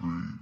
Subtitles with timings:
[0.00, 0.38] Hum.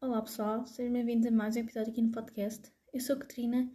[0.00, 2.72] Olá pessoal, sejam bem-vindos a mais um episódio aqui no podcast.
[2.94, 3.70] Eu sou a Catarina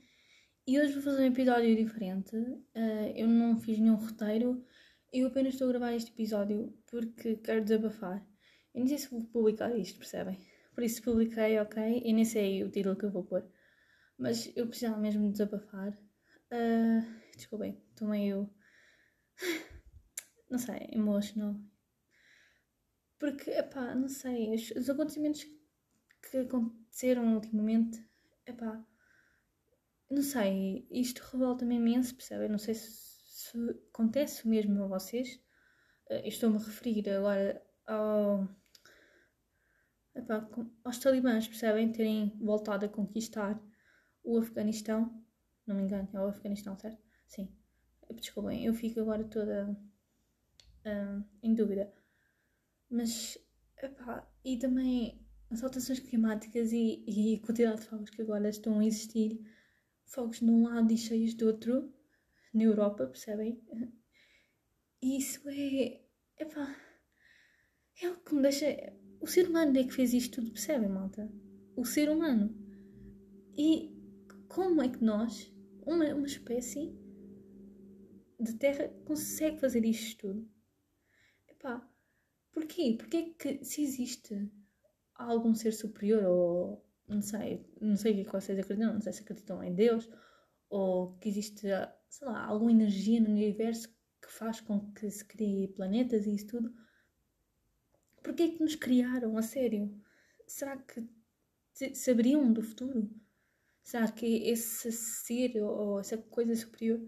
[0.65, 2.35] e hoje vou fazer um episódio diferente.
[2.35, 4.65] Uh, eu não fiz nenhum roteiro,
[5.13, 8.30] eu apenas estou a gravar este episódio porque quero desabafar.
[8.73, 10.37] Eu não sei se vou publicar isto, percebem?
[10.73, 13.45] Por isso publiquei, ok, e nem sei o título que eu vou pôr.
[14.17, 15.91] Mas eu precisava mesmo de desabafar.
[16.51, 18.49] Uh, desculpem, estou meio.
[20.49, 21.55] Não sei, emotional.
[23.17, 25.45] Porque, epá, não sei, os, os acontecimentos
[26.29, 28.03] que aconteceram ultimamente,
[28.45, 28.83] epá,
[30.09, 32.49] não sei, isto revolta-me imenso, percebem?
[32.49, 33.57] Não sei se, se
[33.93, 35.35] acontece mesmo a vocês.
[36.09, 38.45] Uh, Estou-me a referir agora ao,
[40.15, 40.47] epá,
[40.83, 41.91] aos talibãs, percebem?
[41.91, 43.61] Terem voltado a conquistar
[44.23, 45.23] o Afeganistão.
[45.65, 47.01] Não me engano, é o Afeganistão, certo?
[47.27, 47.53] Sim.
[48.15, 49.77] Desculpem, eu fico agora toda
[50.85, 51.93] ah, em dúvida.
[52.89, 53.37] Mas,
[53.81, 58.79] epá, e também as alterações climáticas e, e a quantidade de fogos que agora estão
[58.79, 59.39] a existir,
[60.05, 61.93] fogos de um lado e cheios do outro,
[62.53, 63.61] na Europa, percebem?
[65.01, 66.01] Isso é,
[66.37, 66.75] epá,
[68.01, 68.65] é algo que me deixa...
[69.21, 71.31] O ser humano é que fez isto tudo, percebem, malta?
[71.75, 72.53] O ser humano.
[73.55, 73.95] E
[74.47, 75.53] como é que nós,
[75.85, 76.91] uma, uma espécie
[78.39, 80.49] de terra, consegue fazer isto tudo?
[81.47, 81.87] Epá,
[82.51, 82.95] porquê?
[82.97, 84.51] Porquê é que se existe
[85.13, 89.01] algum ser superior ou não sei, não sei o que é que vocês acreditam, não
[89.01, 90.09] sei se acreditam em Deus
[90.67, 91.67] ou que existe,
[92.09, 93.87] sei lá, alguma energia no universo
[94.21, 96.73] que faz com que se crie planetas e isso tudo.
[98.31, 99.93] Porquê é que nos criaram, a sério?
[100.47, 101.05] Será que
[101.93, 103.13] saberiam do futuro?
[103.83, 107.05] Será que esse ser ou essa coisa superior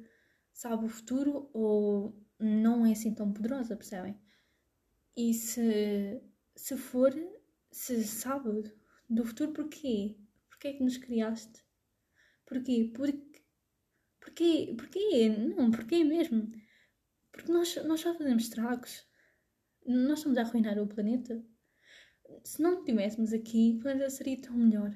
[0.52, 4.20] sabe o futuro ou não é assim tão poderosa, percebem?
[5.16, 6.22] E se,
[6.58, 7.14] se for,
[7.72, 8.70] se sabe
[9.10, 10.18] do futuro, porquê?
[10.50, 11.64] Porquê é que nos criaste?
[12.46, 12.92] Porquê?
[12.94, 13.42] Porque,
[14.20, 14.76] porquê?
[14.78, 15.30] Porquê?
[15.30, 16.52] Não, porquê mesmo?
[17.32, 19.13] Porque nós, nós já fazemos estragos.
[19.86, 21.44] Nós estamos a arruinar o planeta.
[22.44, 24.94] Se não tivéssemos aqui, o planeta seria tão melhor.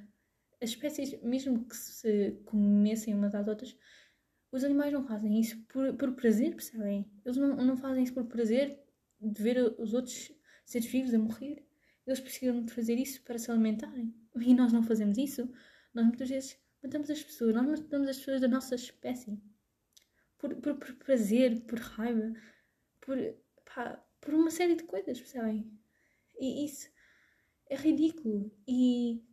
[0.62, 3.78] As espécies, mesmo que se comessem umas às outras,
[4.52, 7.06] os animais não fazem isso por, por prazer, percebem?
[7.26, 8.82] Eles não, não fazem isso por prazer
[9.20, 10.32] de ver os outros
[10.66, 11.66] seres vivos a morrer.
[12.06, 14.16] Eles precisam de fazer isso para se alimentarem.
[14.36, 15.52] E nós não fazemos isso.
[15.94, 17.54] Nós muitas vezes matamos as pessoas.
[17.54, 19.38] Nós matamos as pessoas da nossa espécie.
[20.38, 22.34] Por, por, por prazer, por raiva,
[23.02, 23.18] por,
[23.66, 25.72] pá, por uma série de coisas, percebem?
[26.40, 26.90] E isso
[27.70, 28.52] é ridículo.
[28.68, 29.24] E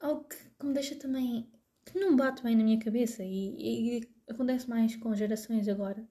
[0.00, 1.50] algo que, que me deixa também.
[1.84, 3.22] que não bate bem na minha cabeça.
[3.24, 6.06] E, e acontece mais com gerações agora.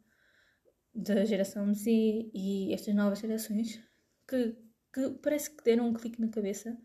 [0.93, 1.91] Da geração Z
[2.33, 3.81] e estas novas gerações.
[4.27, 4.55] Que,
[4.93, 6.77] que parece que deram um clique na cabeça.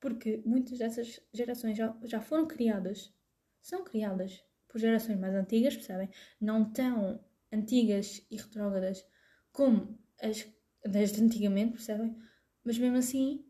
[0.00, 3.12] Porque muitas dessas gerações já, já foram criadas.
[3.60, 6.08] São criadas por gerações mais antigas, percebem?
[6.40, 9.04] Não tão antigas e retrógradas
[9.52, 10.46] como as
[10.84, 12.16] das de antigamente, percebem?
[12.64, 13.44] Mas mesmo assim,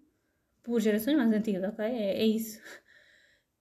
[0.62, 1.84] por gerações mais antigas, ok?
[1.84, 2.60] É, é isso.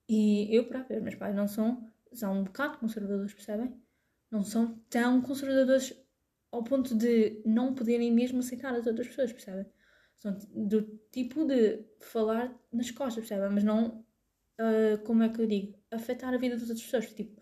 [0.08, 3.72] E eu própria, os meus pais não são, são um bocado conservadores, percebem?
[4.28, 5.94] Não são tão conservadores
[6.50, 9.66] ao ponto de não poderem mesmo aceitar as outras pessoas, percebem?
[10.16, 10.82] São do
[11.12, 13.50] tipo de falar nas costas, percebem?
[13.54, 14.04] Mas não,
[14.60, 15.78] ah, como é que eu digo?
[15.90, 17.14] Afetar a vida das outras pessoas.
[17.14, 17.40] Tipo,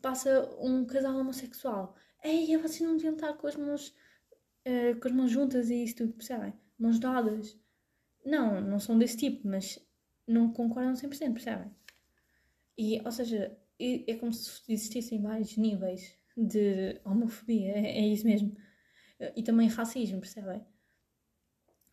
[0.00, 1.94] passa um casal homossexual.
[2.22, 3.94] Ei, vocês não deviam estar com as mãos,
[4.66, 6.52] ah, com as mãos juntas e isso tudo, percebem?
[6.78, 7.58] Mãos dadas.
[8.24, 9.78] Não, não são desse tipo, mas
[10.26, 11.70] não concordam 100%, percebem?
[12.78, 18.26] E, ou seja, é é como se existissem vários níveis de homofobia, é, é isso
[18.26, 18.56] mesmo.
[19.36, 20.64] E também racismo, percebem?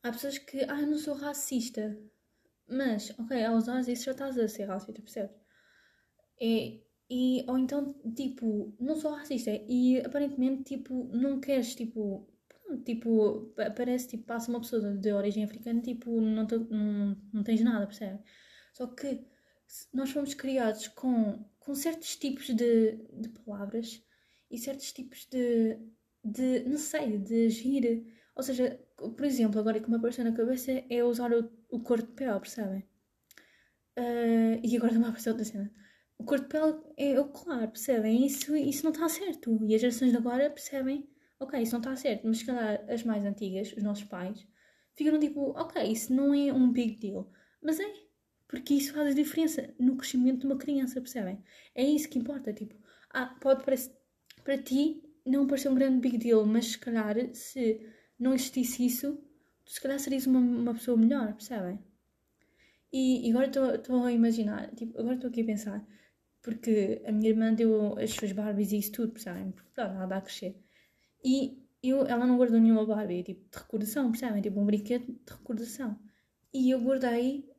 [0.04, 1.98] Há pessoas que, ah, eu não sou racista.
[2.68, 5.36] Mas, ok, ao usar isso já estás a ser racista, percebes?
[6.40, 12.28] E, e, ou então, tipo, não sou racista e aparentemente, tipo, não queres, tipo,
[12.80, 17.44] tipo, pa- parece, tipo, passa uma pessoa de origem africana, tipo, não, te- não, não
[17.44, 18.20] tens nada, percebe?
[18.74, 19.22] Só que
[19.94, 24.04] nós fomos criados com, com certos tipos de, de palavras
[24.50, 25.78] e certos tipos de,
[26.24, 28.06] de, não sei, de agir.
[28.36, 32.02] Ou seja, por exemplo, agora que me apareceu na cabeça é usar o, o cor
[32.02, 32.84] de pele, percebem?
[33.98, 35.72] Ah, e agora também apareceu outra cena.
[36.18, 38.26] O cor de pele é o claro, percebem?
[38.26, 39.60] Isso, isso não está certo.
[39.66, 41.08] E as gerações de agora percebem,
[41.42, 42.28] ok, isso não está certo.
[42.28, 44.48] Mas se calhar as mais antigas, os nossos pais,
[44.94, 47.32] ficam tipo, ok, isso não é um big deal.
[47.62, 47.94] Mas é,
[48.48, 51.44] porque isso faz a diferença no crescimento de uma criança, percebem?
[51.76, 52.76] É isso que importa, tipo,
[53.10, 53.94] ah, pode parecer,
[54.44, 57.82] para ti não parecer um grande big deal, mas se calhar, se
[58.20, 59.14] não existisse isso,
[59.66, 61.80] tu se calhar serias uma, uma pessoa melhor, percebem?
[62.92, 65.88] E, e agora estou a imaginar, tipo, agora estou aqui a pensar,
[66.42, 69.52] porque a minha irmã deu as suas Barbies e isso tudo, percebem?
[69.52, 70.56] Porque ela dá a crescer.
[71.24, 74.42] E eu, ela não guardou nenhuma Barbie, tipo, de recordação, percebem?
[74.42, 76.00] Tipo, um brinquedo de recordação.
[76.54, 77.50] E eu guardei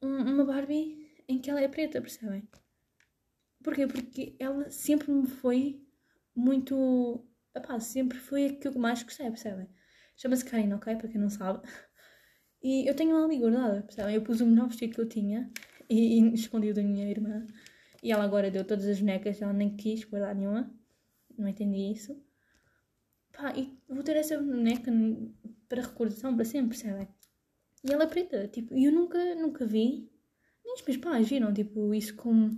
[0.00, 2.48] um, uma Barbie em que ela é preta, percebem?
[3.62, 3.86] Porquê?
[3.86, 5.80] Porque ela sempre me foi
[6.34, 7.24] muito.
[7.54, 9.68] Epá, sempre foi a que eu mais gostei, percebem?
[10.16, 10.96] Chama-se Karina, ok?
[10.96, 11.66] Para quem não sabe.
[12.62, 14.14] E eu tenho ela ali guardada, percebem?
[14.14, 15.50] Eu pus o melhor vestido que eu tinha
[15.88, 17.46] e, e escondi da minha irmã.
[18.02, 20.72] E ela agora deu todas as bonecas, ela nem quis guardar nenhuma.
[21.36, 22.16] Não entendi isso.
[23.42, 24.92] Pá, e vou ter essa boneca
[25.68, 27.08] para recordação para sempre, percebem?
[27.82, 30.08] E ela é preta, tipo, e eu nunca, nunca vi,
[30.64, 32.56] nem os meus pais viram, tipo, isso como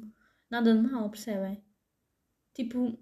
[0.50, 1.64] nada de mal, percebem?
[2.52, 2.98] Tipo,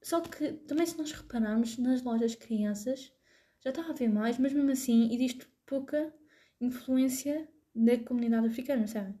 [0.00, 3.12] só que também se nós repararmos nas lojas de crianças,
[3.60, 6.10] já está a haver mais, mas mesmo assim existe pouca
[6.58, 9.20] influência da comunidade africana, percebem?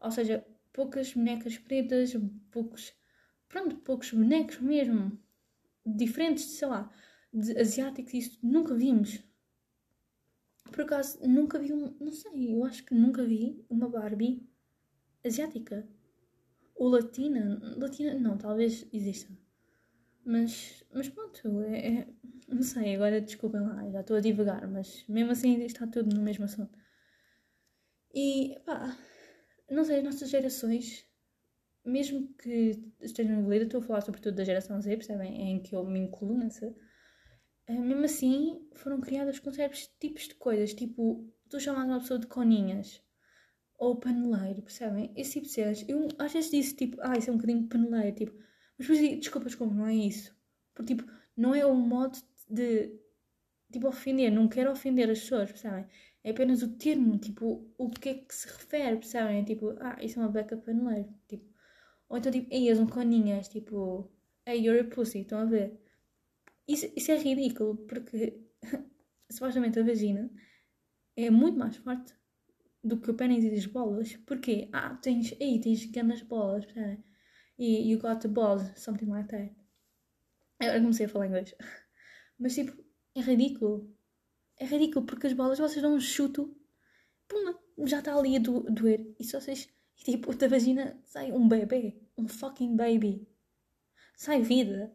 [0.00, 2.12] Ou seja, poucas bonecas pretas,
[2.50, 2.92] poucos,
[3.48, 5.18] pronto, poucos bonecos mesmo,
[5.86, 6.92] diferentes, sei lá,
[7.34, 9.20] de asiáticos, isso nunca vimos.
[10.70, 14.48] Por acaso, nunca vi um, não sei, eu acho que nunca vi uma Barbie
[15.24, 15.86] asiática.
[16.76, 19.32] Ou latina, latina não, talvez exista.
[20.24, 22.08] Mas, mas pronto, é, é,
[22.48, 26.22] não sei, agora desculpem lá, já estou a divagar, mas mesmo assim está tudo no
[26.22, 26.78] mesmo assunto.
[28.14, 28.96] E pá,
[29.70, 31.04] não sei, as nossas gerações,
[31.84, 35.50] mesmo que estejam evoluídas, estou a falar sobretudo da geração Z, percebem?
[35.50, 36.74] Em que eu me incluo nessa.
[37.66, 42.18] Eh, mesmo assim, foram criadas com certos tipos de coisas, tipo, estou chamando uma pessoa
[42.20, 43.02] de coninhas
[43.78, 45.12] ou paneleiro, percebem?
[45.16, 45.84] Esse tipo de cenas.
[45.88, 48.34] Eu às vezes disse tipo, ah, isso é um bocadinho paneleiro, tipo,
[48.78, 50.34] mas depois desculpas como, não é isso.
[50.74, 52.18] Porque tipo, não é o modo
[52.50, 52.98] de
[53.72, 55.86] tipo ofender, não quero ofender as pessoas, percebem?
[56.24, 59.40] É apenas o termo, tipo, o que é que se refere, percebem?
[59.40, 61.46] É tipo, ah, isso é uma beca paneleiro, tipo.
[62.08, 64.10] Ou então tipo, ei, és um coninhas, tipo,
[64.46, 65.80] hey, you're a pussy, estão a ver?
[66.66, 68.42] Isso, isso é ridículo, porque
[69.30, 70.30] supostamente a vagina
[71.16, 72.14] é muito mais forte
[72.82, 74.16] do que o pênis e as bolas.
[74.26, 74.68] Porquê?
[74.72, 77.04] Ah, tens, ei, tens grandes bolas, percebem?
[77.58, 79.54] E you got the balls, something like that.
[80.60, 81.54] Agora comecei a falar inglês.
[82.38, 82.72] Mas tipo,
[83.14, 83.94] é ridículo.
[84.58, 86.56] É ridículo porque as bolas vocês dão um chuto,
[87.28, 89.14] puma, já está ali a do, doer.
[89.18, 89.68] E se vocês,
[89.98, 93.28] e, tipo, da vagina sai um bebê, um fucking baby.
[94.16, 94.94] Sai vida.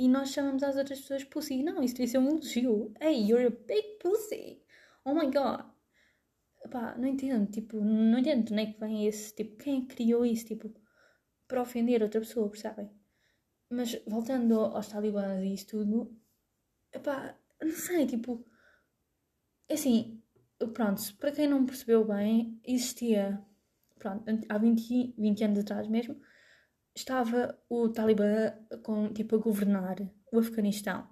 [0.00, 1.62] E nós chamamos as outras pessoas pussy.
[1.62, 2.94] Não, isso devia ser um elogio.
[2.98, 4.62] Hey, you're a big pussy.
[5.04, 5.66] Oh my god.
[6.70, 10.24] Pá, não entendo, tipo, não entendo onde é que vem esse, tipo, quem é criou
[10.24, 10.72] isso, tipo,
[11.46, 12.90] para ofender outra pessoa, percebem?
[13.68, 16.18] Mas voltando aos talibãs e isso tudo,
[17.02, 18.42] pá, não sei, tipo,
[19.68, 20.22] é assim,
[20.72, 23.38] pronto, para quem não percebeu bem, existia,
[23.98, 26.20] pronto, há 20, 20 anos atrás mesmo,
[26.94, 28.52] estava o Talibã
[28.82, 29.96] com, tipo, a governar
[30.32, 31.08] o Afeganistão.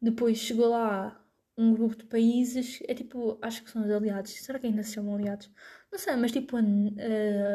[0.00, 1.24] Depois chegou lá
[1.56, 4.32] um grupo de países, é tipo, acho que são os aliados.
[4.32, 5.50] Será que ainda se chamam aliados?
[5.90, 6.56] Não sei, mas tipo,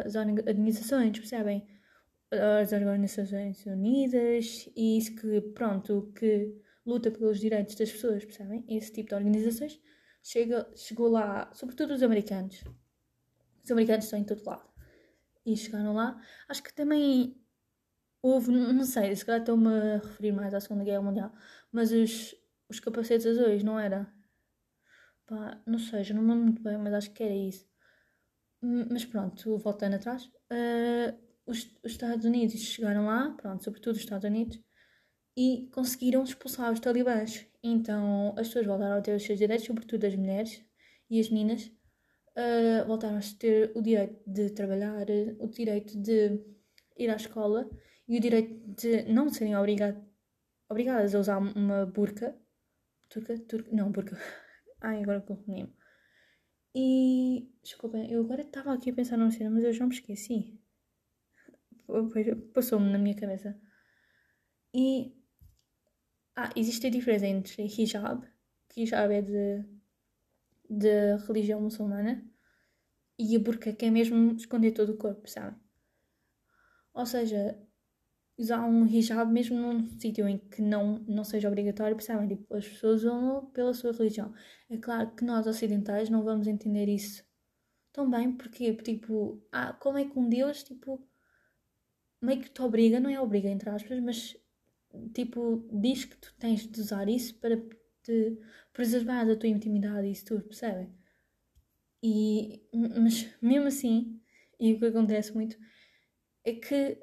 [0.05, 1.67] as organizações, percebem?
[2.59, 6.53] As Organizações Unidas e isso que, pronto, que
[6.85, 8.65] luta pelos direitos das pessoas, percebem?
[8.67, 9.79] Esse tipo de organizações
[10.21, 12.63] chega, chegou lá, sobretudo os americanos.
[13.63, 14.67] Os americanos estão em todo lado.
[15.45, 16.19] E chegaram lá.
[16.49, 17.39] Acho que também
[18.23, 21.31] houve, não sei, se calhar estou-me a referir mais à Segunda Guerra Mundial,
[21.71, 22.33] mas os,
[22.69, 24.11] os capacetes azuis, não era?
[25.27, 27.67] Pá, não sei, já não me lembro muito bem, mas acho que era isso.
[28.61, 34.25] Mas pronto, voltando atrás, uh, os, os Estados Unidos chegaram lá, pronto, sobretudo os Estados
[34.25, 34.57] Unidos,
[35.35, 37.45] e conseguiram expulsar os talibãs.
[37.61, 40.63] Então as pessoas voltaram a ter os seus direitos, sobretudo as mulheres
[41.09, 41.65] e as meninas,
[42.37, 45.07] uh, voltaram a ter o direito de trabalhar,
[45.39, 46.39] o direito de
[46.97, 47.69] ir à escola
[48.07, 52.35] e o direito de não serem obrigadas a usar uma burca.
[53.09, 53.37] Turca?
[53.39, 53.69] Turca?
[53.71, 54.17] Não, burca.
[54.81, 55.73] Ai, agora confundi-me.
[56.75, 57.49] E.
[57.63, 60.59] Desculpem, eu agora estava aqui a pensar numa cena, mas eu já me esqueci.
[62.53, 63.57] Passou-me na minha cabeça.
[64.73, 65.15] E
[66.35, 68.27] ah, existe a diferença entre hijab,
[68.69, 69.63] que hijab é de,
[70.69, 72.25] de religião muçulmana,
[73.19, 75.55] e a burka, que é mesmo esconder todo o corpo, sabe?
[76.93, 77.55] Ou seja,
[78.37, 82.27] usar um hijab mesmo num sítio em que não, não seja obrigatório, percebem?
[82.27, 84.33] Tipo, as pessoas usam pela sua religião.
[84.69, 87.23] É claro que nós ocidentais não vamos entender isso
[87.91, 91.01] tão bem, porque, tipo, ah, como é que um Deus, tipo,
[92.21, 94.35] meio que te obriga, não é obriga, entre aspas, mas,
[95.13, 97.55] tipo, diz que tu tens de usar isso para
[98.01, 98.37] te
[98.73, 100.91] preservar da tua intimidade e isso tudo, percebem?
[102.01, 104.19] E, mas, mesmo assim,
[104.59, 105.57] e o que acontece muito,
[106.43, 106.97] é que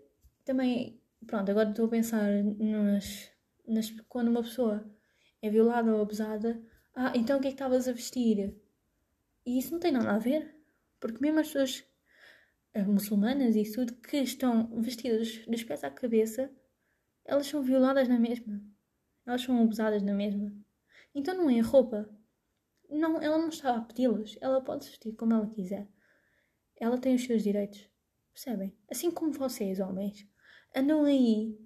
[0.45, 1.00] também
[1.31, 3.31] pronto, agora estou a pensar nas,
[3.65, 4.85] nas, quando uma pessoa
[5.41, 6.61] é violada ou abusada,
[6.93, 8.53] ah, então o que é que estavas a vestir?
[9.47, 10.53] E isso não tem nada a ver,
[10.99, 11.85] porque mesmo as pessoas
[12.75, 16.53] as muçulmanas e tudo que estão vestidas dos pés à cabeça,
[17.25, 18.61] elas são violadas na mesma.
[19.25, 20.53] Elas são abusadas na mesma.
[21.15, 22.09] Então não é roupa.
[22.89, 24.37] Não, ela não está a pedi-las.
[24.41, 25.89] Ela pode vestir como ela quiser.
[26.77, 27.89] Ela tem os seus direitos.
[28.33, 28.77] Percebem?
[28.89, 30.29] Assim como vocês, homens
[30.75, 31.59] andam aí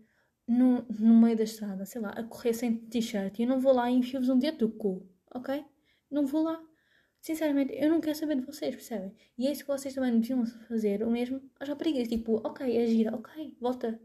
[0.46, 3.72] no, no meio da estrada, sei lá, a correr sem t-shirt e eu não vou
[3.72, 5.64] lá e enfio-vos um dedo do cu, ok?
[6.10, 6.62] Não vou lá.
[7.20, 9.14] Sinceramente, eu não quero saber de vocês, percebem?
[9.38, 12.86] E é isso que vocês também deviam fazer, o mesmo às raparigas, tipo, ok, é
[12.86, 13.98] gira, ok, volta.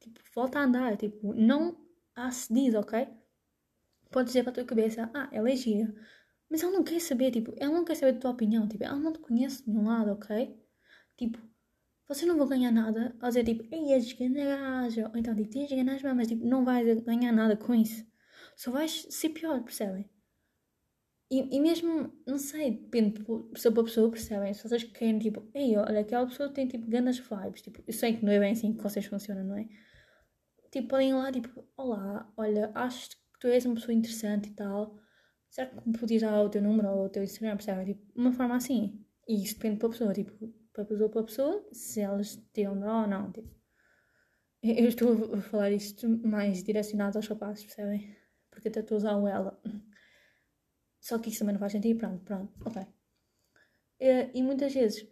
[0.00, 1.76] Tipo, volta a andar, tipo, não
[2.14, 3.06] há se diz, ok?
[4.10, 5.94] Podes dizer para a tua cabeça, ah, ela é gira.
[6.48, 8.96] Mas ela não quer saber, tipo, ela não quer saber da tua opinião, tipo, ela
[8.96, 10.58] não te conhece de nenhum lado, ok?
[11.16, 11.38] Tipo,
[12.08, 15.70] vocês não vão ganhar nada ao dizer tipo, ei, és gajo, ou então tipo, tens
[15.70, 18.04] ganas, mas tipo, não vais ganhar nada com isso.
[18.56, 20.08] Só vais ser pior, percebem?
[21.30, 24.52] E, e mesmo, não sei, depende de pessoa para pessoa, percebem?
[24.54, 28.16] Se vocês querem tipo, ei, olha, aquela pessoa tem tipo grandes vibes, tipo, eu sei
[28.16, 29.66] que não é bem assim que vocês funcionam, não é?
[30.70, 34.52] Tipo, podem ir lá, tipo, olá, olha, acho que tu és uma pessoa interessante e
[34.54, 34.98] tal.
[35.50, 37.86] Será que me podias dar o teu número ou o teu Instagram, percebem?
[37.86, 39.04] Tipo, uma forma assim.
[39.28, 40.32] E isso depende da pessoa, tipo,
[40.74, 43.32] para pessoa para pessoa, se elas dó ou não.
[43.32, 43.48] Tipo.
[44.62, 48.16] Eu estou a falar isto mais direcionado aos rapazes, percebem?
[48.50, 49.60] Porque até estou a usar o ela.
[51.00, 51.98] Só que isso também não faz sentido.
[51.98, 52.86] Pronto, pronto, ok.
[54.00, 55.06] E, e muitas vezes,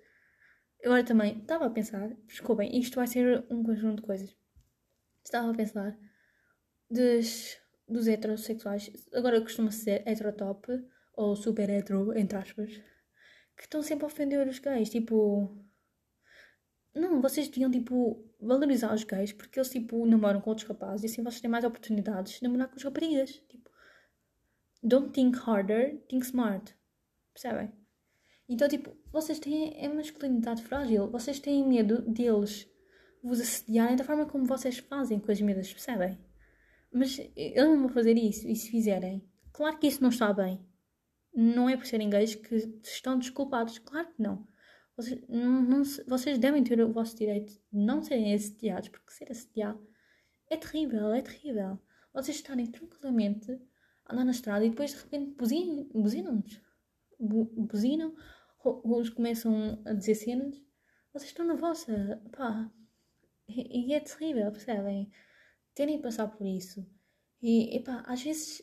[0.84, 4.36] agora também estava a pensar, desculpem, isto vai ser um conjunto de coisas.
[5.24, 5.96] Estava a pensar
[6.90, 10.66] dos, dos heterossexuais, agora costuma ser heterotop
[11.12, 12.91] ou super hetero, entre aspas
[13.62, 14.90] que estão sempre a ofender os gays.
[14.90, 15.56] Tipo.
[16.94, 21.06] Não, vocês deviam, tipo, valorizar os gays porque eles, tipo, namoram com outros rapazes e
[21.06, 23.30] assim vocês têm mais oportunidades de namorar com as raparigas.
[23.48, 23.70] Tipo,
[24.82, 26.76] don't think harder, think smart.
[27.32, 27.72] Percebem?
[28.48, 31.08] Então, tipo, vocês têm a masculinidade frágil.
[31.08, 32.68] Vocês têm medo deles
[33.22, 36.18] vos assediarem da forma como vocês fazem com as miúdas, percebem?
[36.92, 38.46] Mas eles não vão fazer isso.
[38.48, 40.60] E se fizerem, claro que isso não está bem
[41.34, 43.78] não é por serem gays que estão desculpados.
[43.78, 44.46] Claro que não.
[44.96, 49.30] Vocês, não, não vocês devem ter o vosso direito de não serem assediados, porque ser
[49.30, 49.86] assediado
[50.50, 51.78] é terrível, é terrível.
[52.12, 53.50] Vocês estarem tranquilamente
[54.04, 55.34] a andar na estrada e depois de repente
[55.94, 56.60] buzinam-nos.
[57.18, 58.14] Buzinam,
[58.84, 60.60] uns começam a dizer cenas.
[61.12, 62.22] Vocês estão na vossa.
[62.36, 62.70] pá.
[63.48, 65.10] E, e é terrível, percebem?
[65.74, 66.86] Terem de passar por isso.
[67.40, 68.62] E, epá, às vezes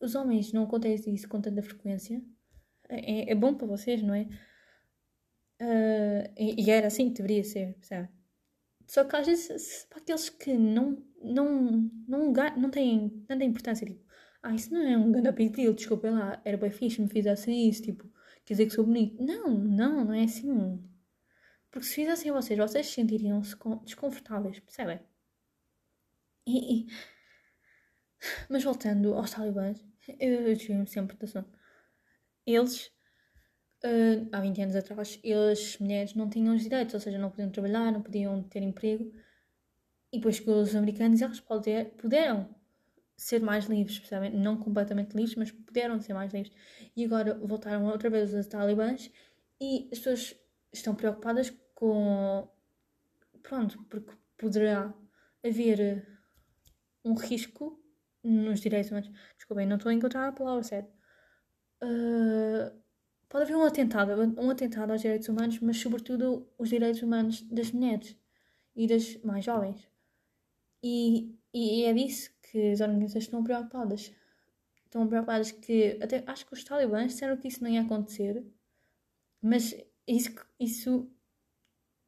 [0.00, 2.22] os homens não acontece isso com tanta frequência.
[2.88, 4.28] É, é bom para vocês, não é?
[5.60, 8.08] Uh, e, e, era assim que deveria ser, sabe?
[8.86, 14.04] Só que às vezes, para aqueles que não, não, não, não têm tanta importância, tipo,
[14.42, 17.82] ah, isso não é um grande apelido, desculpem lá, era bem fixe me fizessem isso,
[17.82, 18.04] tipo,
[18.44, 19.22] quer dizer que sou bonito.
[19.22, 20.82] Não, não, não é assim.
[21.70, 25.00] Porque se fizessem vocês, vocês sentiriam-se desconfortáveis, percebem?
[26.46, 26.86] E, e...
[28.48, 29.84] Mas voltando aos talibãs,
[30.18, 31.58] eu desvio-me sempre do assunto.
[32.46, 32.86] Eles,
[33.84, 37.50] uh, há 20 anos atrás, eles, mulheres, não tinham os direitos, ou seja, não podiam
[37.50, 39.12] trabalhar, não podiam ter emprego.
[40.12, 42.54] E depois que os americanos, eles poder, puderam
[43.16, 44.02] ser mais livres?
[44.32, 46.54] Não completamente livres, mas puderam ser mais livres.
[46.96, 49.10] E agora voltaram outra vez os talibãs
[49.60, 50.36] e as pessoas
[50.72, 52.48] estão preocupadas com.
[53.42, 54.94] Pronto, porque poderá
[55.44, 56.06] haver
[57.04, 57.83] um risco
[58.24, 59.10] nos direitos humanos.
[59.36, 60.90] Desculpem, não estou a encontrar a palavra certa.
[61.82, 62.74] Uh,
[63.28, 67.70] pode haver um atentado, um atentado aos direitos humanos, mas sobretudo os direitos humanos das
[67.70, 68.16] mulheres
[68.74, 69.86] e das mais jovens.
[70.82, 74.12] E, e é disso que as organizações estão preocupadas.
[74.84, 78.44] Estão preocupadas que, até acho que os talibãs disseram que isso não ia acontecer,
[79.42, 79.76] mas
[80.06, 81.10] isso, isso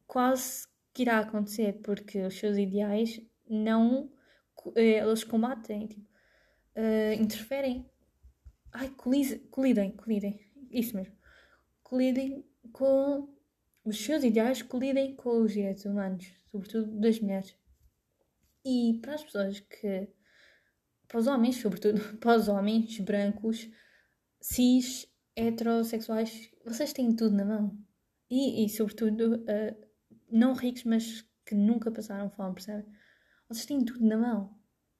[0.07, 4.09] quase que irá acontecer, porque os seus ideais não
[4.75, 6.07] eh, eles combatem, tipo,
[6.75, 7.89] uh, interferem.
[8.71, 10.39] Ai, colidem, colidem.
[10.69, 11.15] Isso mesmo.
[11.83, 13.33] Colidem com
[13.83, 17.55] os seus ideais, colidem com os direitos humanos, sobretudo das mulheres.
[18.65, 20.09] E para as pessoas que.
[21.07, 23.69] Para os homens, sobretudo, para os homens brancos,
[24.41, 27.77] cis, heterossexuais, vocês têm tudo na mão.
[28.29, 29.87] E, e sobretudo, uh,
[30.29, 32.85] não ricos, mas que nunca passaram fome, percebem?
[33.49, 34.57] Vocês têm tudo na mão.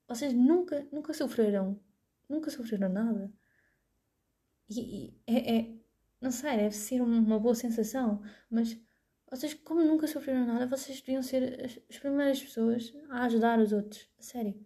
[0.07, 1.79] Vocês nunca, nunca sofreram,
[2.29, 3.31] nunca sofreram nada.
[4.69, 5.75] E, e é, é,
[6.21, 8.77] não sei, deve ser uma boa sensação, mas
[9.29, 13.73] vocês, como nunca sofreram nada, vocês deviam ser as, as primeiras pessoas a ajudar os
[13.73, 14.57] outros, sério.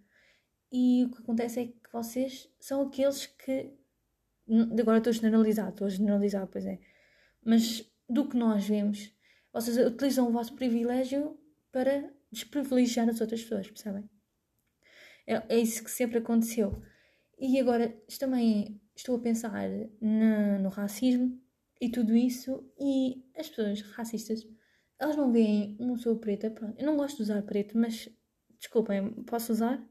[0.71, 3.73] E o que acontece é que vocês são aqueles que.
[4.79, 6.79] Agora estou a generalizar, estou a generalizar, pois é.
[7.43, 9.13] Mas do que nós vemos,
[9.51, 11.37] vocês utilizam o vosso privilégio
[11.71, 14.09] para desprivilegiar as outras pessoas, percebem?
[15.27, 16.81] É, é isso que sempre aconteceu.
[17.39, 19.69] E agora também estou a pensar
[19.99, 21.41] no, no racismo
[21.79, 24.47] e tudo isso, e as pessoas racistas,
[24.99, 28.07] elas não veem uma pessoa preta, pronto, eu não gosto de usar preto, mas
[28.59, 29.83] desculpem, posso usar?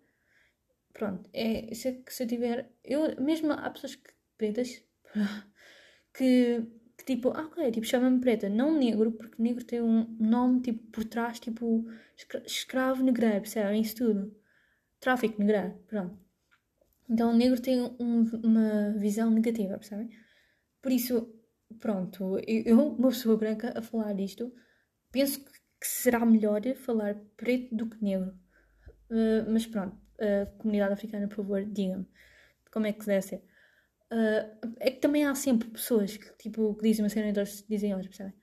[0.93, 4.83] Pronto, é, se, se eu tiver, eu, mesmo há pessoas que, pretas
[6.15, 6.65] que,
[7.01, 10.85] que tipo, ah, ok, tipo, chama-me preta, não negro, porque negro tem um nome tipo
[10.91, 11.87] por trás, tipo,
[12.45, 13.81] escravo negreiro, percebem?
[13.81, 14.37] Isso tudo.
[15.01, 16.19] Tráfico negreiro, pronto.
[17.09, 20.11] Então negro tem um, uma visão negativa, percebem?
[20.83, 21.35] Por isso,
[21.81, 24.53] pronto, eu, uma pessoa branca a falar isto,
[25.11, 28.33] penso que será melhor falar preto do que negro.
[29.11, 32.07] Uh, mas pronto, a comunidade africana, por favor, digam-me
[32.71, 33.43] como é que deve ser.
[34.13, 37.65] Uh, é que também há sempre pessoas que, tipo, que dizem uma cena e outras
[37.69, 38.35] dizem outra, percebem?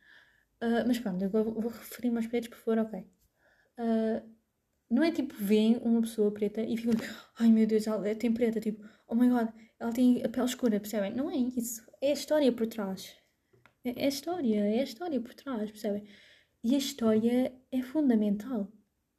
[0.63, 2.99] Uh, mas pronto, eu vou, vou referir-me aos pretos, por favor, ok.
[3.79, 4.37] Uh,
[4.89, 6.93] não é tipo, veem uma pessoa preta e ficam,
[7.37, 10.79] ai meu Deus, ela tem preta, tipo, oh my god, ela tem a pele escura,
[10.79, 11.13] percebem?
[11.13, 11.85] Não é isso.
[12.01, 13.15] É a história por trás.
[13.83, 16.03] É, é a história, é a história por trás, percebem?
[16.63, 18.71] E a história é fundamental.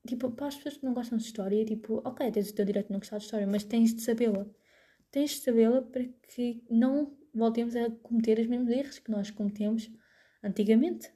[0.06, 2.86] Tipo, para as pessoas que não gostam de história, tipo, ok, tens o teu direito
[2.86, 4.46] de não gostar de história, mas tens de sabê-la.
[5.10, 9.90] Tens de sabê-la para que não voltemos a cometer os mesmos erros que nós cometemos
[10.42, 11.12] antigamente.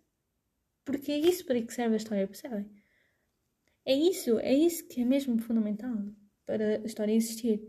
[0.84, 2.70] Porque é isso para que serve a história, percebem?
[3.84, 5.96] É isso, é isso que é mesmo fundamental
[6.46, 7.60] para a história existir.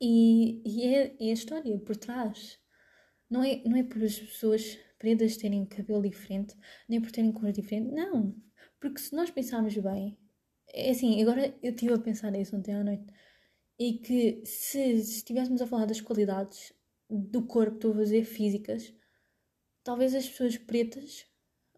[0.00, 2.58] E, e é, é, a história por trás.
[3.30, 6.54] Não é, não é por as pessoas pretas terem cabelo diferente,
[6.88, 8.36] nem por terem cor diferente, não.
[8.80, 10.18] Porque se nós pensarmos bem,
[10.72, 13.06] é assim, agora eu estive a pensar isso ontem à noite,
[13.82, 16.72] e que se estivéssemos a falar das qualidades
[17.10, 18.94] do corpo, estou a fazer físicas,
[19.82, 21.26] talvez as pessoas pretas,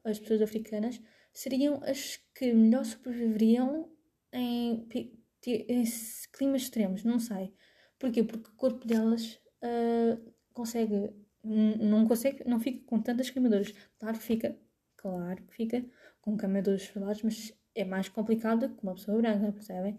[0.04, 1.00] as pessoas africanas,
[1.32, 3.90] seriam as que melhor sobreviveriam
[4.34, 5.84] em, em
[6.30, 7.54] climas extremos, não sei.
[7.98, 8.22] Porquê?
[8.22, 11.10] Porque o corpo delas uh, consegue,
[11.42, 13.72] não consegue, não fica com tantas queimaduras.
[13.98, 14.58] Claro que fica,
[14.94, 15.82] claro que fica
[16.20, 19.98] com queimaduras solares, mas é mais complicado que uma pessoa branca, percebem?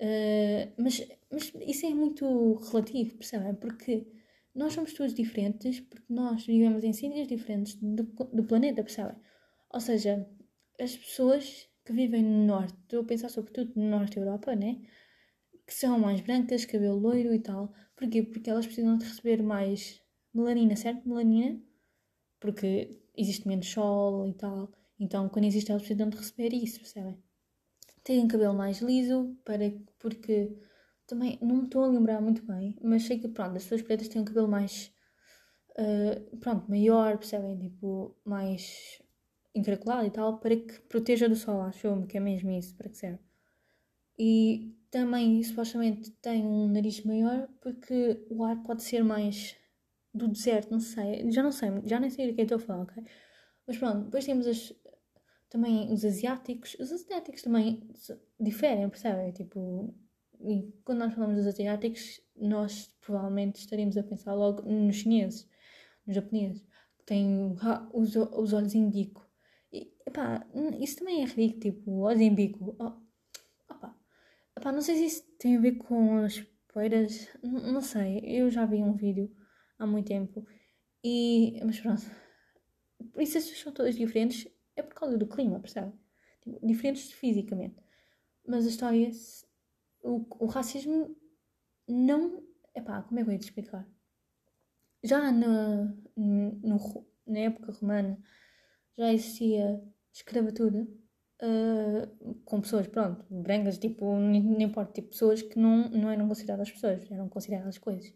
[0.00, 3.54] Uh, mas, mas isso é muito relativo, percebem?
[3.54, 4.06] Porque
[4.54, 9.16] nós somos todos diferentes, porque nós vivemos em sítios diferentes do, do planeta, percebem?
[9.72, 10.26] Ou seja,
[10.80, 14.80] as pessoas que vivem no norte, estou a pensar sobretudo no norte da Europa, né?
[15.66, 17.72] Que são mais brancas, cabelo loiro e tal.
[17.96, 18.22] Porquê?
[18.22, 20.00] Porque elas precisam de receber mais
[20.34, 21.08] melanina, certo?
[21.08, 21.60] Melanina,
[22.40, 24.72] porque existe menos sol e tal.
[24.98, 27.18] Então, quando existe, elas precisam de receber isso, percebem?
[28.10, 30.58] Têm cabelo mais liso, para, porque
[31.06, 34.08] também não me estou a lembrar muito bem, mas sei que, pronto, as pessoas pretas
[34.08, 34.92] têm um cabelo mais,
[35.78, 37.56] uh, pronto, maior, percebem?
[37.56, 39.00] Tipo, mais
[39.54, 42.96] encaracolado e tal, para que proteja do sol, acho-me que é mesmo isso, para que
[42.96, 43.20] serve.
[44.18, 49.54] E também, supostamente, tem um nariz maior porque o ar pode ser mais
[50.12, 52.82] do deserto, não sei, já não sei, já nem sei que é estou a falar,
[52.82, 53.04] ok?
[53.68, 54.74] Mas pronto, depois temos as,
[55.50, 57.82] também os asiáticos, os asiáticos também
[58.38, 59.32] diferem, percebem?
[59.32, 59.92] Tipo,
[60.40, 65.46] e quando nós falamos dos asiáticos, nós provavelmente estaríamos a pensar logo nos chineses,
[66.06, 66.64] nos japoneses,
[66.98, 67.54] que têm
[67.92, 69.28] os, os olhos indico.
[69.72, 70.46] E, epá,
[70.80, 72.76] isso também é ridículo, tipo, olhos em bico.
[72.78, 72.92] Oh,
[73.68, 73.94] opa.
[74.56, 76.40] Epá, não sei se isso tem a ver com as
[76.72, 79.30] poeiras, não, não sei, eu já vi um vídeo
[79.78, 80.46] há muito tempo
[81.02, 82.02] e, mas pronto.
[83.16, 84.46] Essas são todas diferentes,
[84.80, 85.92] é por causa do clima, percebe?
[86.42, 87.76] Tipo, diferentes fisicamente.
[88.46, 89.10] Mas a história,
[90.02, 91.16] o, o racismo
[91.86, 92.42] não,
[92.74, 93.86] epá, como é que eu ia te explicar?
[95.02, 98.18] Já na, no, na época romana,
[98.96, 100.86] já existia escravatura
[101.42, 106.70] uh, com pessoas, pronto, brancas, tipo, não importa, tipo, pessoas que não, não eram consideradas
[106.70, 108.12] pessoas, eram consideradas coisas.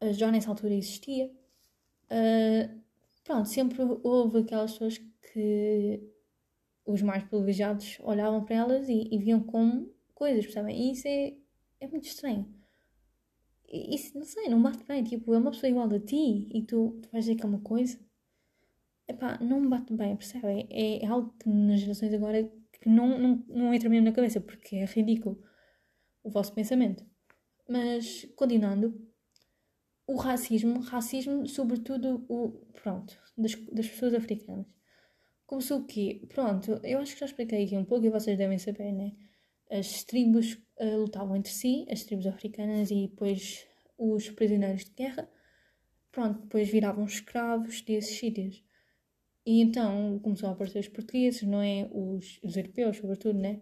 [0.00, 1.26] Uh, já nessa altura existia.
[2.06, 2.80] Uh,
[3.24, 5.09] pronto, sempre houve aquelas pessoas que
[6.84, 10.76] os mais privilegiados olhavam para elas e, e viam como coisas, percebem?
[10.76, 11.34] E isso é,
[11.80, 12.52] é muito estranho.
[13.68, 15.04] Isso, não sei, não bate bem.
[15.04, 17.60] Tipo, é uma pessoa igual a ti e tu, tu vais dizer que é uma
[17.60, 17.98] coisa.
[19.06, 20.66] Epá, não me bate bem, percebem?
[20.70, 24.40] É, é algo que nas gerações agora que não, não, não entra mesmo na cabeça
[24.40, 25.40] porque é ridículo
[26.22, 27.04] o vosso pensamento.
[27.68, 29.00] Mas, continuando,
[30.06, 32.50] o racismo, racismo, sobretudo, o,
[32.82, 34.66] pronto, das, das pessoas africanas.
[35.50, 36.22] Começou o quê?
[36.28, 39.16] Pronto, eu acho que já expliquei aqui um pouco e vocês devem saber, né?
[39.68, 43.66] As tribos uh, lutavam entre si, as tribos africanas e depois
[43.98, 45.28] os prisioneiros de guerra,
[46.12, 48.62] pronto, depois viravam escravos desses sítios.
[49.44, 51.90] E então começou a aparecer os portugueses, não é?
[51.90, 53.60] Os, os europeus, sobretudo, né?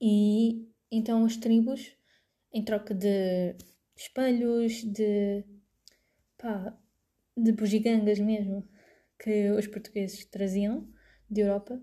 [0.00, 1.96] E então as tribos,
[2.52, 3.56] em troca de
[3.96, 5.44] espelhos, de.
[6.38, 6.78] pá,
[7.36, 8.68] de bugigangas mesmo,
[9.22, 10.88] que os portugueses traziam
[11.30, 11.80] de Europa,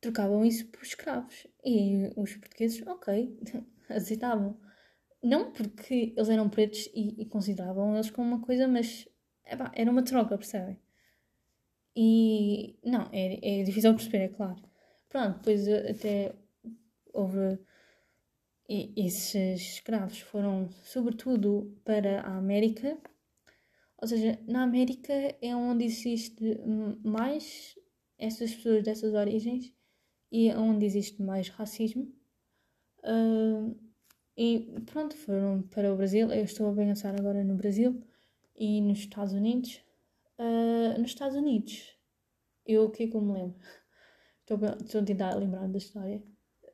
[0.00, 1.46] trocavam isso por escravos.
[1.64, 3.38] E os portugueses, ok,
[3.88, 4.58] aceitavam.
[5.22, 9.06] Não porque eles eram pretos e, e consideravam eles como uma coisa, mas
[9.46, 10.78] epá, era uma troca, percebem?
[11.94, 14.62] E não, é, é difícil perceber, é claro.
[15.08, 16.34] Pronto, depois até
[17.12, 17.58] houve.
[18.68, 22.96] E, esses escravos foram sobretudo para a América,
[24.00, 26.58] ou seja, na América é onde existe
[27.04, 27.78] mais
[28.18, 29.72] essas pessoas dessas origens
[30.32, 32.10] e é onde existe mais racismo.
[33.04, 33.76] Uh,
[34.36, 36.30] e pronto, foram para o Brasil.
[36.30, 38.02] Eu estou a pensar agora no Brasil
[38.56, 39.82] e nos Estados Unidos.
[40.38, 41.94] Uh, nos Estados Unidos,
[42.64, 43.60] eu o que é que eu me lembro?
[44.50, 46.20] Estou, estou a tentar lembrar da história.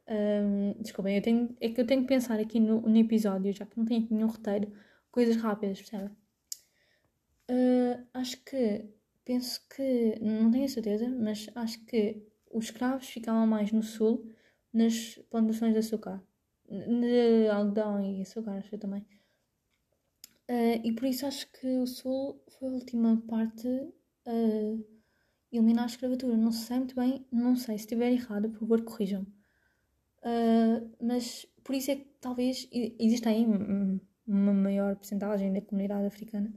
[0.09, 3.67] Um, desculpem, eu tenho, é que eu tenho que pensar aqui no, no episódio, já
[3.67, 4.73] que não tenho nenhum roteiro,
[5.11, 6.11] coisas rápidas, percebe?
[7.49, 8.85] Uh, acho que,
[9.25, 14.33] penso que, não tenho a certeza, mas acho que os escravos ficavam mais no sul,
[14.73, 16.23] nas plantações de açúcar,
[16.69, 19.07] de algodão e açúcar, acho eu também.
[20.49, 23.69] Uh, e por isso acho que o sul foi a última parte
[24.25, 24.87] a uh,
[25.53, 26.37] eliminar a escravatura.
[26.37, 29.27] Não sei muito bem, não sei, se estiver errado, por favor, corrijam-me.
[30.23, 33.45] Uh, mas por isso é que talvez exista aí
[34.27, 36.53] uma maior porcentagem da comunidade africana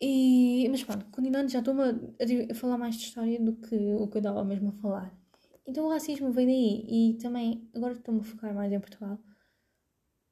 [0.00, 4.16] e, mas pronto, continuando, já estou-me a, falar mais de história do que o que
[4.16, 5.20] eu estava mesmo a falar.
[5.66, 9.18] Então o racismo vem daí e também, agora estou-me a focar mais em Portugal,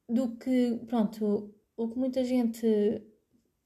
[0.08, 2.66] do que, pronto, o que muita gente,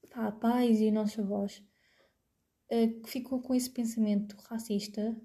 [0.09, 1.63] pá, pais e nossos avós,
[2.71, 5.15] uh, que ficou com esse pensamento racista.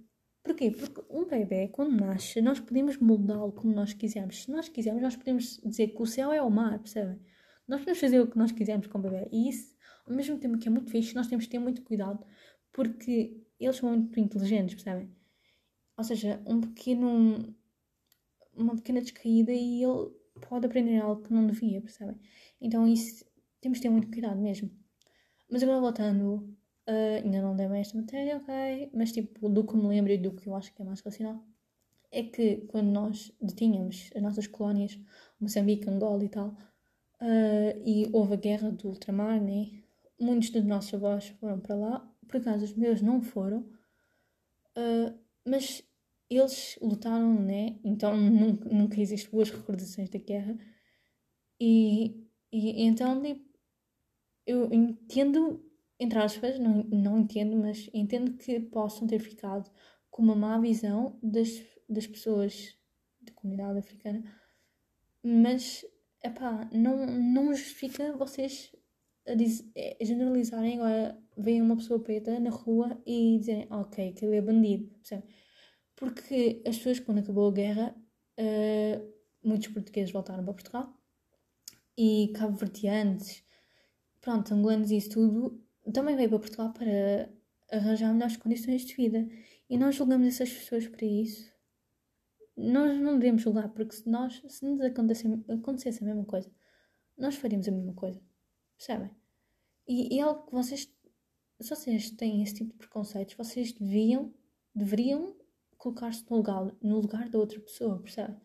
[0.45, 0.71] Porquê?
[0.71, 4.45] Porque um bebê, quando nasce, nós podemos moldá-lo como nós quisermos.
[4.45, 7.21] Se nós quisermos, nós podemos dizer que o céu é o mar, percebem?
[7.67, 9.29] Nós podemos fazer o que nós quisermos com o bebê.
[9.31, 9.77] E isso
[10.09, 12.25] ao mesmo tempo que é muito fixe, nós temos que ter muito cuidado
[12.73, 15.11] porque eles são muito inteligentes, percebem?
[15.97, 17.55] Ou seja, um pequeno.
[18.55, 20.11] uma pequena descaída e ele
[20.49, 22.17] pode aprender algo que não devia, percebem?
[22.61, 23.25] Então isso
[23.61, 24.71] temos que ter muito cuidado mesmo.
[25.51, 26.57] Mas agora voltando,
[26.89, 28.91] uh, ainda não dei esta matéria, ok?
[28.95, 31.45] Mas tipo, do que me lembro e do que eu acho que é mais racional,
[32.11, 34.99] é que quando nós detínhamos as nossas colónias,
[35.41, 36.49] Moçambique, Angola e tal,
[37.21, 39.83] uh, e houve a guerra do ultramar, né?
[40.19, 43.61] Muitos dos nossos avós foram para lá, por acaso os meus não foram,
[44.77, 45.83] uh, mas
[46.31, 47.79] eles lutaram, né?
[47.85, 50.59] Então nunca, nunca existe boas recordações da guerra.
[51.61, 53.49] E, e então tipo,
[54.47, 55.65] eu entendo,
[55.99, 59.71] entre aspas, não, não entendo, mas entendo que possam ter ficado
[60.11, 62.77] com uma má visão das, das pessoas
[63.21, 64.23] da comunidade africana,
[65.23, 65.85] mas
[66.23, 68.73] epá, não, não justifica vocês
[69.37, 69.65] diz,
[70.01, 74.41] a generalizarem agora veem uma pessoa preta na rua e dizem ok, que ele é
[74.41, 74.91] bandido?
[75.97, 77.97] Porque as pessoas, quando acabou a guerra,
[78.39, 79.13] uh,
[79.43, 80.95] muitos portugueses voltaram para Portugal
[81.97, 83.43] e cabo-verdianos,
[84.21, 85.61] pronto, angolanos e isso tudo,
[85.93, 87.29] também veio para Portugal para
[87.73, 89.29] arranjar melhores condições de vida.
[89.69, 91.51] E nós julgamos essas pessoas para isso.
[92.57, 96.51] Nós não devemos julgar, porque se, nós, se nos acontecesse, acontecesse a mesma coisa,
[97.17, 98.21] nós faríamos a mesma coisa.
[98.77, 99.11] Percebem?
[99.89, 100.83] E, e é algo que vocês,
[101.61, 104.33] se vocês têm esse tipo de preconceitos, vocês deviam,
[104.75, 105.35] deveriam
[105.79, 108.37] colocar-se no lugar, no lugar da outra pessoa, percebem?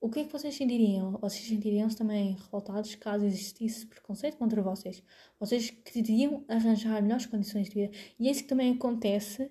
[0.00, 1.12] O que é que vocês sentiriam?
[1.12, 5.02] Vocês sentiriam-se também revoltados caso existisse preconceito contra vocês?
[5.38, 7.96] Vocês queriam arranjar melhores condições de vida.
[8.18, 9.50] E é isso que também acontece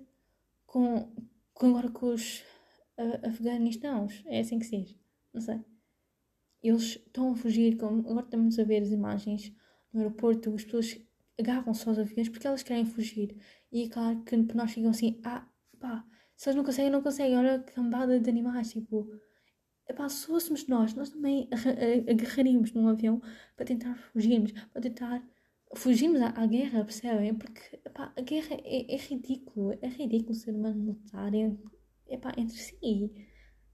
[0.65, 1.11] com,
[1.53, 2.39] com agora com os
[2.97, 4.23] uh, afeganistãos.
[4.27, 4.95] É assim que se diz.
[5.33, 5.59] Não sei.
[6.63, 9.51] Eles estão a fugir, como agora estamos a ver as imagens
[9.95, 10.99] no aeroporto as pessoas
[11.39, 13.35] agarram-se aos aviões porque elas querem fugir.
[13.71, 15.47] E é claro que nós ficamos assim, ah,
[15.79, 16.05] pá,
[16.35, 17.37] Se eles não conseguem, não conseguem.
[17.37, 19.09] Olha que cambada de animais, tipo.
[19.87, 21.47] Epá, se fôssemos nós, nós também
[22.09, 23.21] agarraríamos num avião
[23.55, 25.23] para tentar fugirmos, para tentar
[25.75, 27.35] fugirmos à, à guerra, percebem?
[27.35, 31.31] Porque epá, a guerra é, é ridículo, é ridículo ser humano lutar
[32.07, 33.11] epá, entre si,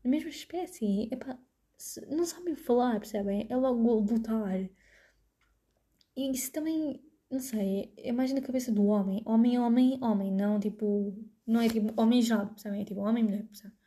[0.03, 1.39] na mesma espécie, epá,
[1.77, 3.47] se, não sabem falar, percebem?
[3.49, 4.69] É logo lutar.
[6.15, 9.21] E isso também, não sei, é mais na cabeça do homem.
[9.26, 12.82] Homem, homem, homem, não tipo, não é tipo homem já, percebem?
[12.82, 13.78] É tipo homem, mulher, percebem?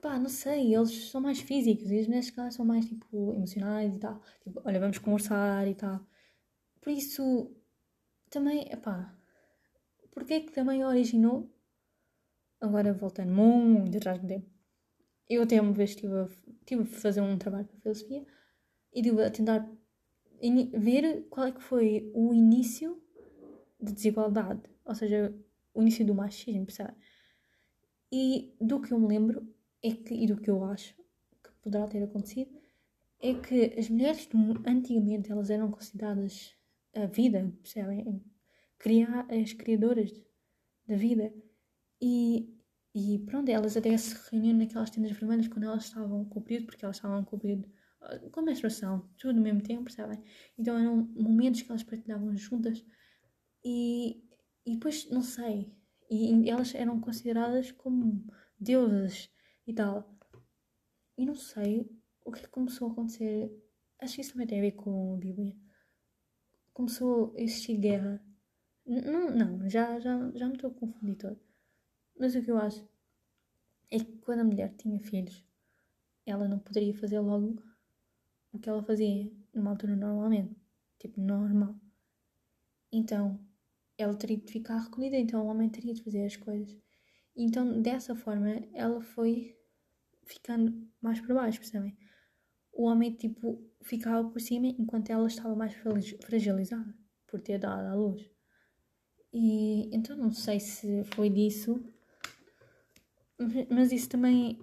[0.00, 3.92] Pá, não sei, eles são mais físicos e as mulheres caras são mais tipo emocionais
[3.94, 4.22] e tal.
[4.44, 6.06] Tipo, olha, vamos conversar e tal.
[6.80, 7.50] Por isso,
[8.30, 9.18] também, epá,
[10.12, 11.48] porque é que também originou?
[12.60, 14.50] Agora voltando muito atrás do tempo.
[15.28, 16.28] Eu até uma vez estive a,
[16.60, 18.26] estive a fazer um trabalho para filosofia
[18.92, 19.70] e estive a tentar
[20.72, 23.00] ver qual é que foi o início
[23.80, 25.34] de desigualdade, ou seja,
[25.74, 26.94] o início do machismo, percebe?
[28.10, 29.46] E do que eu me lembro
[29.82, 30.94] é que, e do que eu acho
[31.42, 32.50] que poderá ter acontecido,
[33.20, 34.28] é que as mulheres
[34.66, 36.54] antigamente elas eram consideradas
[36.94, 38.22] a vida, percebem?
[38.78, 40.12] Criar, as criadoras
[40.86, 41.32] da vida.
[42.00, 42.56] E,
[42.94, 46.66] e pronto, elas até se reuniam naquelas tendas vermelhas quando elas estavam com o período,
[46.66, 47.68] porque elas estavam com o período
[48.32, 50.22] com a menstruação, tudo ao mesmo tempo, percebem?
[50.56, 52.84] Então eram momentos que elas partilhavam juntas
[53.64, 54.22] e,
[54.64, 55.72] e depois, não sei,
[56.10, 58.24] e, elas eram consideradas como
[58.58, 59.30] deusas
[59.66, 60.16] e tal.
[61.16, 61.90] E não sei
[62.24, 63.50] o que é começou a acontecer.
[64.00, 65.56] Acho que isso também tem a ver com a Bíblia.
[66.72, 68.22] Começou a existir guerra.
[68.86, 71.40] Não, não já, já, já me estou a confundir todo.
[72.18, 72.86] Mas o que eu acho
[73.90, 75.44] é que quando a mulher tinha filhos,
[76.24, 77.62] ela não poderia fazer logo
[78.58, 80.56] o que ela fazia numa altura normalmente.
[80.98, 81.74] Tipo, normal.
[82.92, 83.38] Então,
[83.96, 86.76] ela teria de ficar recolhida, então o homem teria de fazer as coisas.
[87.36, 89.56] Então, dessa forma, ela foi
[90.24, 91.96] ficando mais para baixo, percebem?
[92.72, 96.94] O homem, tipo, ficava por cima enquanto ela estava mais fragilizada
[97.26, 98.28] por ter dado à luz.
[99.32, 101.82] E então não sei se foi disso,
[103.70, 104.58] mas isso também,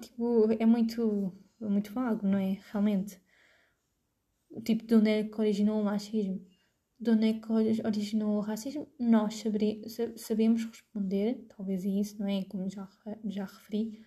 [0.00, 1.32] tipo, é muito,
[1.70, 2.60] muito vago, não é?
[2.70, 3.20] Realmente.
[4.64, 6.44] Tipo, de onde é que originou o machismo?
[7.00, 7.52] De onde é que
[7.84, 8.86] originou o racismo?
[8.98, 9.82] Nós saber,
[10.16, 12.44] sabemos responder, talvez é isso, não é?
[12.44, 12.88] Como já,
[13.24, 14.04] já referi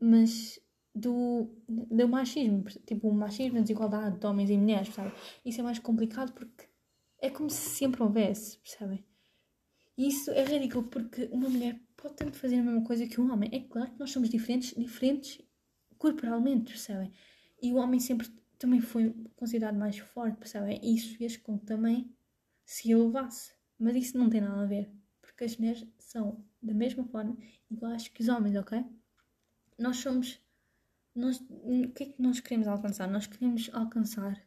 [0.00, 0.58] mas
[0.94, 5.12] do, do machismo, tipo o machismo, a desigualdade de homens e mulheres, sabe?
[5.44, 6.68] Isso é mais complicado porque
[7.20, 9.04] é como se sempre houvesse, percebem?
[9.96, 13.30] E isso é ridículo porque uma mulher pode tanto fazer a mesma coisa que um
[13.30, 13.50] homem.
[13.52, 15.38] É claro que nós somos diferentes, diferentes
[16.00, 17.12] corporalmente, percebem?
[17.62, 20.80] E o homem sempre também foi considerado mais forte, percebem?
[20.82, 22.12] E isso fez com que também
[22.64, 23.52] se elevasse.
[23.78, 24.90] Mas isso não tem nada a ver,
[25.22, 27.36] porque as mulheres são da mesma forma
[27.70, 28.84] iguais que os homens, ok?
[29.80, 30.38] nós somos.
[31.14, 33.08] Nós, o que é que nós queremos alcançar?
[33.08, 34.40] Nós queremos alcançar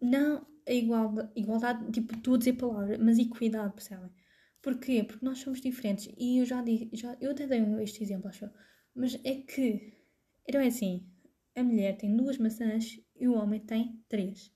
[0.00, 4.10] não a igualdade, igualdade tipo tu a dizer palavra, mas equidade, percebem?
[4.60, 5.04] Porquê?
[5.04, 6.12] Porque nós somos diferentes.
[6.18, 8.50] E eu já já, eu até dei este exemplo, acho.
[8.94, 9.92] Mas é que,
[10.46, 11.06] então é assim:
[11.56, 14.52] a mulher tem duas maçãs e o homem tem três.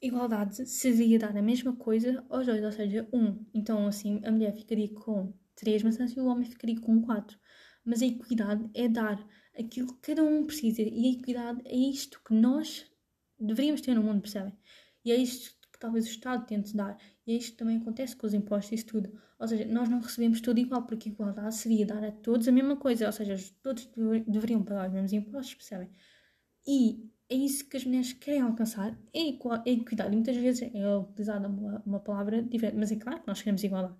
[0.00, 3.44] Igualdade seria dar a mesma coisa aos dois, ou seja, um.
[3.54, 7.38] Então, assim, a mulher ficaria com três maçãs e o homem ficaria com quatro
[7.86, 9.24] mas a equidade é dar
[9.56, 12.84] aquilo que cada um precisa e a equidade é isto que nós
[13.38, 14.52] deveríamos ter no mundo, percebem?
[15.04, 18.16] E é isto que talvez o Estado tente dar e é isto que também acontece
[18.16, 19.16] com os impostos e isso tudo.
[19.38, 22.76] Ou seja, nós não recebemos tudo igual, porque igualdade seria dar a todos a mesma
[22.76, 23.88] coisa, ou seja, todos
[24.26, 25.90] deveriam pagar os mesmos impostos, percebem?
[26.66, 30.12] E é isso que as mulheres querem alcançar, é a equidade.
[30.12, 33.62] E muitas vezes é utilizada uma, uma palavra diferente, mas é claro que nós queremos
[33.62, 33.96] igualdade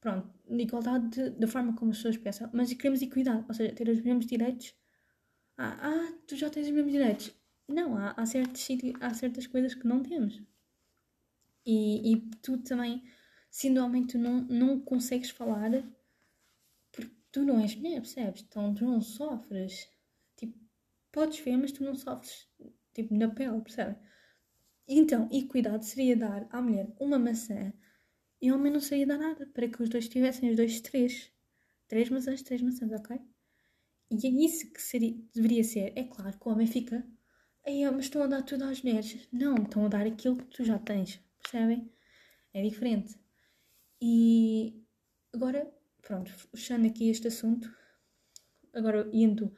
[0.00, 4.00] pronto, igualdade da forma como as pessoas pensam, mas queremos equidade, ou seja, ter os
[4.00, 4.74] mesmos direitos.
[5.56, 7.32] Ah, ah tu já tens os mesmos direitos.
[7.68, 8.68] Não, há, há, certos,
[9.00, 10.40] há certas coisas que não temos.
[11.64, 12.16] E, e
[12.64, 13.02] também,
[13.50, 15.70] sendo homem, tu não, não consegues falar
[16.92, 18.42] porque tu não és mulher, percebes?
[18.42, 19.88] Então tu não sofres.
[20.36, 20.58] Tipo,
[21.12, 22.48] podes ver, mas tu não sofres,
[22.94, 23.96] tipo, na pele, percebes?
[24.88, 27.72] Então, equidade seria dar à mulher uma maçã
[28.40, 31.32] e ao menos saía dar nada, para que os dois tivessem os dois três.
[31.88, 33.20] Três maçãs, três maçãs, ok?
[34.10, 35.92] E é isso que seria, deveria ser.
[35.96, 37.04] É claro que o homem fica.
[37.66, 39.28] Aí, mas estão a dar tudo às mulheres.
[39.32, 41.20] Não, estão a dar aquilo que tu já tens.
[41.42, 41.90] Percebem?
[42.54, 43.18] É diferente.
[44.00, 44.84] E
[45.32, 47.74] agora, pronto, fechando aqui este assunto,
[48.74, 49.54] agora indo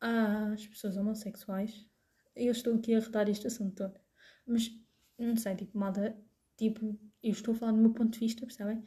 [0.00, 1.86] às pessoas homossexuais,
[2.34, 3.98] eu estou aqui a redar este assunto todo.
[4.46, 4.70] Mas,
[5.18, 6.16] não sei, tipo, malta,
[6.56, 8.84] tipo, eu estou a falar do meu ponto de vista, percebem?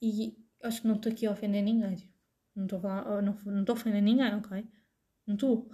[0.00, 1.96] E acho que não estou aqui a ofender ninguém.
[1.96, 2.14] Tipo,
[2.54, 4.66] não estou não, não estou a ofender ninguém, ok?
[5.26, 5.70] Não estou.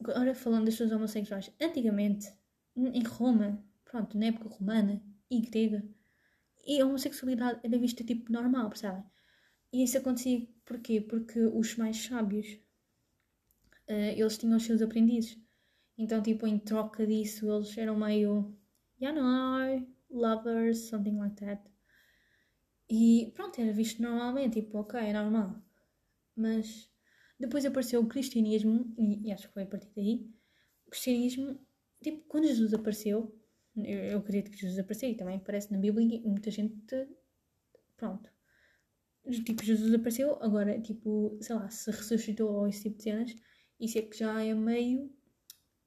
[0.00, 1.50] Agora falando das pessoas homossexuais.
[1.60, 2.26] Antigamente,
[2.76, 5.82] em Roma, pronto, na época romana e grega,
[6.64, 9.04] e a homossexualidade era vista tipo normal, percebem?
[9.72, 11.00] E isso acontecia porquê?
[11.00, 12.46] Porque os mais sábios,
[13.88, 15.38] uh, eles tinham os seus aprendizes.
[15.96, 18.56] Então, tipo, em troca disso, eles eram meio,
[19.00, 21.62] yeah, no, lovers, something like that.
[22.88, 25.62] E pronto, era visto normalmente, tipo, ok, é normal.
[26.36, 26.90] Mas
[27.38, 30.30] depois apareceu o cristianismo, e acho que foi a partir daí,
[30.86, 31.58] o cristianismo,
[32.02, 33.34] tipo, quando Jesus apareceu,
[33.76, 36.74] eu, eu acredito que Jesus apareceu e também aparece na Bíblia e muita gente,
[37.96, 38.30] pronto.
[39.44, 43.36] Tipo, Jesus apareceu, agora, tipo, sei lá, se ressuscitou ou esse tipo de cenas,
[43.78, 45.06] isso é que já é meio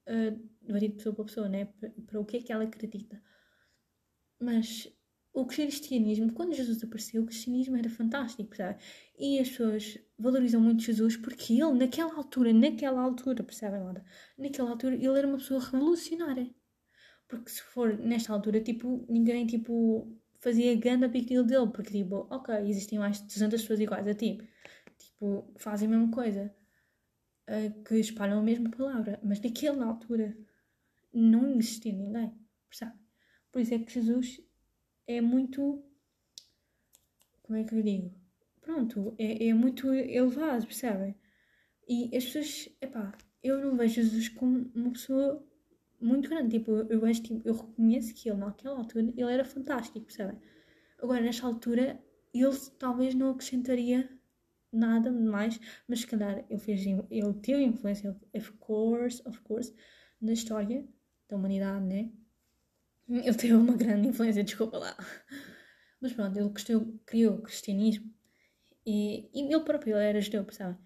[0.08, 1.65] uh, varia de pessoa para pessoa, né?
[1.65, 3.21] Para, para o que é que ela acredita.
[4.39, 4.88] Mas
[5.34, 8.82] o cristianismo, quando Jesus apareceu, o cristianismo era fantástico, sabe?
[9.19, 14.06] E as pessoas valorizam muito Jesus porque ele, naquela altura, naquela altura, percebem, Laura?
[14.38, 16.50] Naquela altura, ele era uma pessoa revolucionária.
[17.28, 20.08] Porque se for nesta altura, tipo, ninguém, tipo,
[20.40, 24.14] fazia ganda big deal dele, porque, tipo, ok, existem mais de 200 pessoas iguais a
[24.14, 24.48] ti,
[24.98, 26.54] tipo, fazem a mesma coisa,
[27.50, 30.38] uh, que espalham a mesma palavra, mas naquela altura
[31.14, 32.32] não existia ninguém,
[32.70, 32.94] percebe?
[33.52, 34.42] Por isso é que Jesus
[35.08, 35.84] é muito.
[37.42, 38.14] Como é que eu digo?
[38.62, 41.16] Pronto, é, é muito elevado, percebem?
[41.88, 45.46] E as pessoas, epá, eu não vejo Jesus como uma pessoa
[46.00, 46.60] muito grande.
[46.60, 50.40] Tipo, eu vejo, tipo, eu reconheço que ele naquela altura ele era fantástico, percebem?
[51.02, 52.02] Agora, nesta altura,
[52.34, 54.10] ele talvez não acrescentaria
[54.72, 59.74] nada mais, mas se calhar ele, fez, ele teve influência, of course, of course,
[60.22, 60.86] na história
[61.30, 62.12] da humanidade, né?
[63.08, 64.98] Ele teve uma grande influência, desculpa lá.
[66.02, 68.12] Mas pronto, ele criou, criou o cristianismo
[68.86, 70.78] e, e ele próprio era judeu, percebem?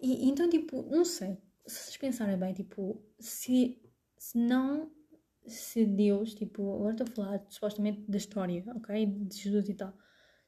[0.00, 3.78] E, então, tipo, não sei, se vocês pensarem bem, tipo, se
[4.20, 4.92] se não
[5.46, 9.06] se Deus, tipo, agora estou a falar supostamente da história, ok?
[9.06, 9.96] De Jesus e tal.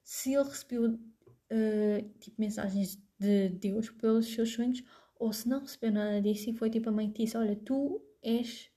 [0.05, 4.85] Se ele recebeu uh, tipo mensagens de Deus pelos seus sonhos,
[5.19, 8.05] ou se não recebeu nada disso e foi tipo a mãe que disse: Olha, tu
[8.23, 8.71] és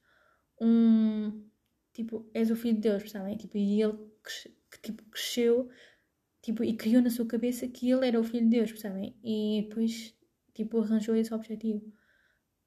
[0.62, 1.46] um.
[1.94, 3.38] Tipo, és o filho de Deus, percebem?
[3.38, 3.98] Tipo, e ele
[4.72, 5.70] que, tipo, cresceu
[6.42, 9.18] tipo, e criou na sua cabeça que ele era o filho de Deus, percebem?
[9.24, 10.16] E depois,
[10.54, 11.92] tipo, arranjou esse objetivo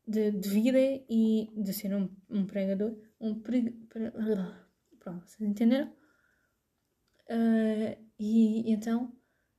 [0.08, 2.96] de, de vida e de ser um, um pregador.
[3.20, 4.10] Um pre, pre,
[4.98, 5.92] pronto, vocês entenderam?
[7.30, 9.12] Uh, e então,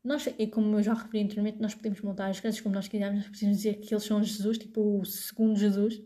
[0.03, 3.19] nós, e como eu já referi anteriormente, nós podemos montar as coisas como nós quisermos,
[3.19, 5.97] nós podemos dizer que eles são Jesus, tipo o segundo Jesus.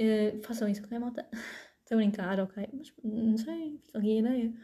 [0.00, 1.28] Uh, façam isso, ok, malta?
[1.84, 2.66] Estou a brincar, ok?
[2.72, 4.54] Mas não sei, fica aqui a ideia.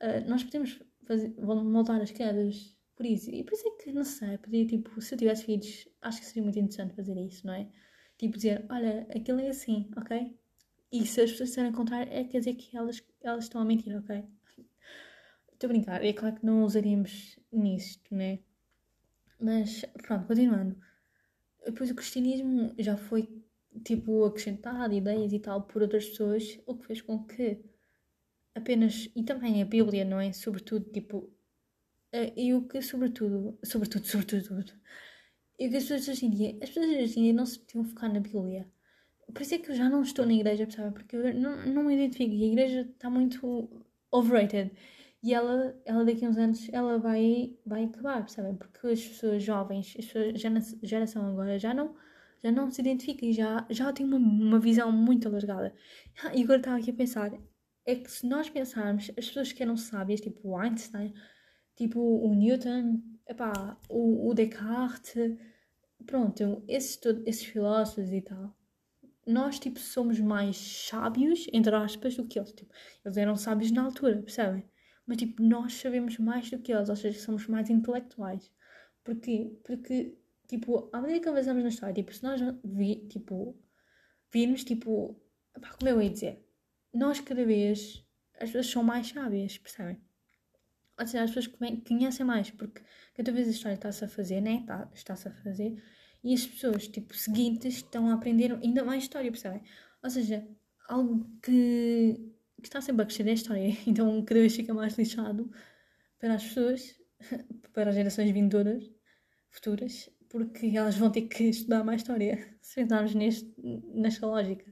[0.00, 3.30] Uh, nós podemos fazer, montar as quedas por isso.
[3.30, 6.26] E por isso é que, não sei, podia, tipo, se eu tivesse filhos, acho que
[6.26, 7.68] seria muito interessante fazer isso, não é?
[8.20, 10.38] Tipo dizer, olha, aquilo é assim, ok?
[10.92, 13.96] E se as pessoas disserem contrário, é quer dizer que elas, elas estão a mentir,
[13.96, 14.22] ok?
[15.54, 18.40] Estou a brincar, é claro que não usaríamos nisto, né?
[19.40, 20.76] Mas pronto, continuando.
[21.64, 23.26] Depois o cristianismo já foi
[23.82, 27.58] tipo acrescentado, ideias e tal, por outras pessoas, o que fez com que
[28.54, 30.30] apenas, e também a Bíblia, não é?
[30.34, 31.32] Sobretudo, tipo,
[32.36, 34.74] e o que sobretudo, sobretudo, sobretudo,
[35.60, 37.84] e que as pessoas hoje em dia, as pessoas hoje em dia não se podiam
[37.84, 38.66] focar na Bíblia.
[39.32, 40.92] Por isso é que eu já não estou na igreja, percebe?
[40.92, 43.68] Porque eu não, não me identifico e a igreja está muito
[44.10, 44.72] overrated.
[45.22, 48.56] E ela, ela daqui a uns anos, ela vai, vai acabar, percebem?
[48.56, 51.94] Porque as pessoas jovens, as pessoas, geração agora, já não,
[52.42, 55.74] já não se identificam e já, já têm uma, uma visão muito alargada.
[56.34, 57.32] E agora estava aqui a pensar,
[57.84, 61.12] é que se nós pensarmos, as pessoas que eram sábias, tipo Einstein,
[61.80, 65.38] tipo o Newton, epá, o, o Descartes,
[66.04, 68.54] pronto, esses, esses filósofos e tal,
[69.26, 72.52] nós, tipo, somos mais sábios, entre aspas, do que eles.
[72.52, 74.68] Tipo, eles eram sábios na altura, percebem?
[75.06, 78.52] Mas, tipo, nós sabemos mais do que eles, ou seja, somos mais intelectuais.
[79.02, 79.58] Porquê?
[79.64, 83.58] Porque, tipo, à medida que avançamos na história, tipo, se nós vi, tipo,
[84.30, 85.18] virmos, tipo,
[85.58, 86.46] pá, como eu ia dizer,
[86.92, 88.04] nós cada vez,
[88.34, 89.98] as pessoas são mais sábias, percebem?
[91.06, 91.46] Seja, as pessoas
[91.86, 92.82] conhecem mais, porque
[93.14, 94.60] cada vez a história está-se a fazer, né?
[94.60, 95.82] Está, está-se a fazer,
[96.22, 99.62] e as pessoas, tipo, seguintes estão a aprender ainda mais história, percebem?
[100.02, 100.46] Ou seja,
[100.88, 102.14] algo que,
[102.60, 105.50] que está sempre a crescer é a história, então cada vez fica mais lixado
[106.18, 107.00] para as pessoas,
[107.72, 108.90] para as gerações vindouras,
[109.50, 112.84] futuras, porque elas vão ter que estudar mais história, se
[113.14, 113.54] neste,
[113.94, 114.70] nesta lógica.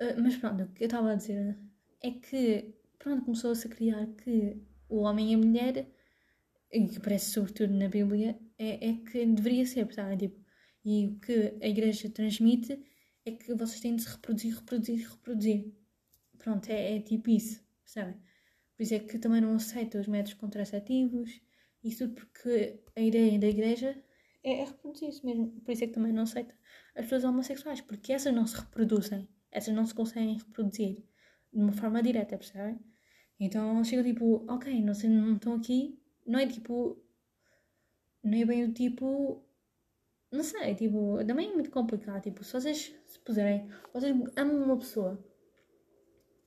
[0.00, 1.58] Uh, mas pronto, o que eu estava a dizer
[2.02, 5.86] é que, pronto, começou-se a criar que o homem e a mulher
[6.70, 10.18] que aparece sobretudo na Bíblia, é, é que deveria ser, percebem?
[10.18, 10.40] Tipo,
[10.84, 12.78] e o que a igreja transmite
[13.24, 15.72] é que vocês têm de se reproduzir, reproduzir, reproduzir.
[16.38, 18.14] Pronto, é, é tipo isso, percebem?
[18.76, 21.40] Por isso é que também não aceito os métodos contraceptivos,
[21.82, 24.02] isso tudo porque a ideia da igreja
[24.42, 25.60] é, é reproduzir-se mesmo.
[25.62, 26.54] Por isso é que também não aceita
[26.94, 30.96] as pessoas homossexuais, porque essas não se reproduzem, essas não se conseguem reproduzir
[31.52, 32.78] de uma forma direta, percebem?
[33.40, 37.00] Então chega tipo, ok, não, sei, não estão aqui, não é tipo,
[38.22, 39.44] não é bem o tipo,
[40.32, 44.78] não sei, tipo, também é muito complicado, tipo, se vocês se puserem, vocês amam uma
[44.78, 45.24] pessoa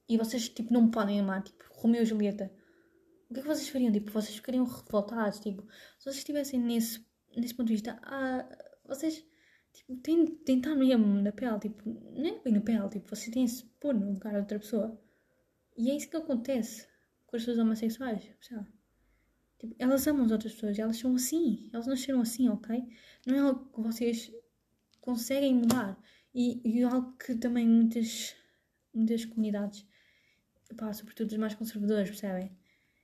[0.07, 2.51] e vocês tipo não podem amar, tipo, Romeu e Julieta,
[3.29, 3.93] o que é que vocês fariam?
[3.93, 5.61] Tipo, vocês ficariam revoltados, tipo,
[5.97, 7.05] se vocês estivessem nesse,
[7.37, 8.45] nesse ponto de vista, ah,
[8.85, 9.25] vocês
[9.71, 11.81] tipo, têm, de estar mesmo na pele, tipo,
[12.11, 15.01] nem bem na pele, tipo, vocês têm de se pôr no lugar de outra pessoa.
[15.77, 16.87] E é isso que acontece
[17.27, 18.23] com as pessoas homossexuais?
[19.59, 22.83] Tipo, elas amam as outras pessoas, elas são assim, elas nasceram assim, ok?
[23.25, 24.31] Não é algo que vocês
[24.99, 26.01] conseguem mudar.
[26.33, 28.35] E, e algo que também muitas,
[28.93, 29.85] muitas comunidades,
[30.77, 32.51] pá, sobretudo os mais conservadores, percebem?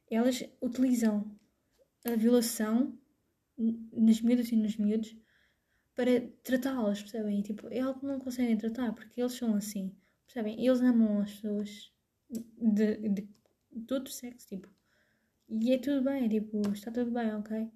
[0.09, 1.29] Elas utilizam
[2.05, 2.97] a violação
[3.57, 5.15] nas miúdas e nos miúdos
[5.93, 7.39] para tratá-las, percebem?
[7.39, 9.95] E, tipo, é algo que não conseguem tratar porque eles são assim,
[10.25, 10.65] percebem?
[10.65, 11.91] Eles amam as pessoas
[12.29, 14.69] de, de, de todo sexo, tipo.
[15.49, 17.71] E é tudo bem, tipo, está tudo bem, ok?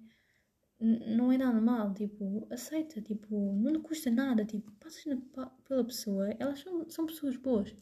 [0.80, 5.16] N não é nada mal, tipo, aceita, tipo, não lhe custa nada, tipo, passas na,
[5.66, 7.74] pela pessoa, elas são, são pessoas boas.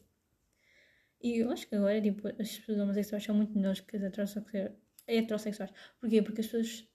[1.21, 4.03] E eu acho que agora, tipo, as pessoas homossexuais são muito melhores que as
[5.07, 5.71] heterossexuais.
[5.99, 6.21] Porquê?
[6.21, 6.87] Porque as pessoas,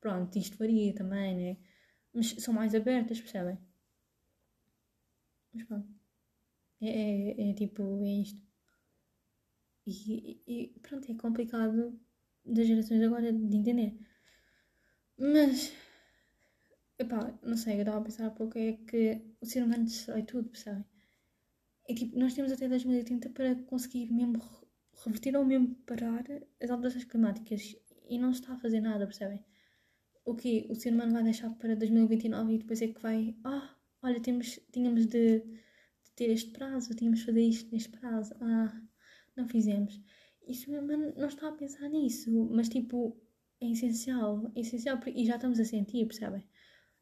[0.00, 1.56] pronto, isto varia também, né?
[2.12, 3.58] Mas são mais abertas, percebem?
[5.52, 5.88] Mas pronto.
[6.80, 8.42] É, é, é tipo, é isto.
[9.86, 11.98] E, e, pronto, é complicado
[12.44, 13.98] das gerações agora de entender.
[15.18, 15.72] Mas,
[16.98, 20.22] epá, não sei, eu estava a pensar há pouco, é que o ser humano destrói
[20.22, 20.84] tudo, percebem?
[21.88, 24.40] É tipo, nós temos até 2030 para conseguir mesmo
[25.04, 26.24] reverter ou mesmo parar
[26.60, 27.76] as alterações climáticas
[28.08, 29.44] e não está a fazer nada, percebem?
[30.24, 33.76] O que o ser humano vai deixar para 2029 e depois é que vai, ah,
[34.02, 38.82] olha, temos, tínhamos de, de ter este prazo, tínhamos de fazer isto neste prazo, ah,
[39.36, 40.00] não fizemos.
[40.46, 43.16] Isso não está a pensar nisso, mas tipo,
[43.60, 46.44] é essencial, é essencial e já estamos a sentir, percebem?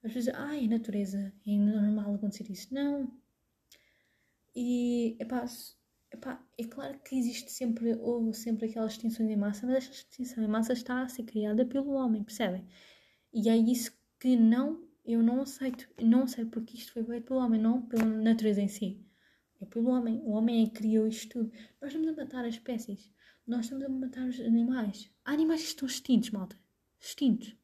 [0.03, 2.73] As pessoas, ai, a natureza, é normal acontecer isso.
[2.73, 3.11] Não.
[4.55, 5.45] E, epá,
[6.13, 10.45] epá, é claro que existe sempre, houve sempre aquela extinção em massa, mas esta extinção
[10.45, 12.67] em massa está a ser criada pelo homem, percebem?
[13.33, 15.89] E é isso que não, eu não aceito.
[16.01, 19.05] não aceito porque isto foi feito pelo homem, não pela natureza em si.
[19.61, 20.21] É pelo homem.
[20.23, 21.53] O homem é que criou isto tudo.
[21.81, 23.13] Nós estamos a matar as espécies.
[23.47, 25.11] Nós estamos a matar os animais.
[25.25, 26.59] Há animais que estão extintos, malta.
[26.99, 27.55] Extintos.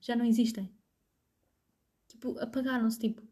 [0.00, 0.72] Já não existem.
[2.08, 3.22] Tipo, apagaram-se, tipo.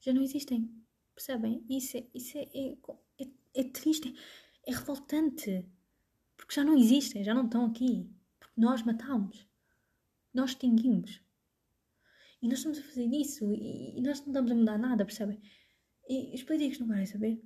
[0.00, 0.70] Já não existem.
[1.14, 1.64] Percebem?
[1.68, 2.76] Isso é, isso é, é,
[3.20, 4.14] é, é triste.
[4.66, 5.66] É, revoltante.
[6.36, 7.24] Porque já não existem.
[7.24, 8.10] Já não estão aqui.
[8.38, 9.46] Porque nós matámos.
[10.32, 11.20] Nós extinguimos.
[12.40, 13.52] E nós estamos a fazer isso.
[13.52, 15.40] E, e nós não estamos a mudar nada, percebem?
[16.08, 17.42] E os políticos não querem saber.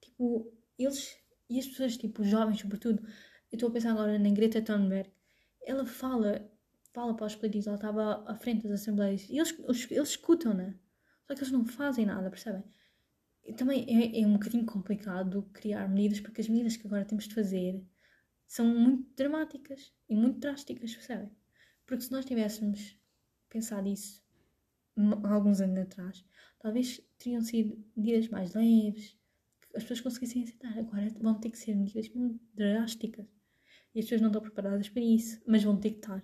[0.00, 1.22] Tipo, eles
[1.52, 3.02] e as pessoas, tipo, jovens, sobretudo.
[3.50, 5.12] Eu estou a pensar agora na Greta Thunberg.
[5.66, 6.50] Ela fala,
[6.94, 10.74] fala para os políticos, ela estava à frente das assembleias e eles, eles, eles escutam-na.
[11.26, 12.64] Só que eles não fazem nada, percebem?
[13.44, 17.28] E também é, é um bocadinho complicado criar medidas, porque as medidas que agora temos
[17.28, 17.84] de fazer
[18.46, 21.30] são muito dramáticas e muito drásticas, percebem?
[21.86, 22.98] Porque se nós tivéssemos
[23.50, 24.22] pensado isso
[25.24, 26.24] alguns anos atrás,
[26.62, 29.18] talvez teriam sido medidas mais leves,
[29.60, 30.78] que as pessoas conseguissem aceitar.
[30.78, 32.08] Agora vão ter que ser medidas
[32.54, 33.26] drásticas.
[33.94, 36.22] E as pessoas não estão preparadas para isso, mas vão ter que estar.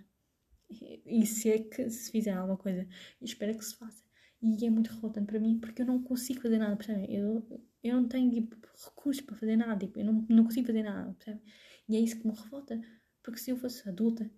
[0.70, 2.82] E se é que se fizer alguma coisa,
[3.20, 4.02] eu espero que se faça.
[4.40, 7.12] E é muito revoltante para mim porque eu não consigo fazer nada, percebem?
[7.12, 7.44] Eu,
[7.82, 11.12] eu não tenho tipo, recursos para fazer nada, tipo, eu não, não consigo fazer nada,
[11.14, 11.42] percebem?
[11.88, 12.80] E é isso que me revolta,
[13.22, 14.30] porque se eu fosse adulta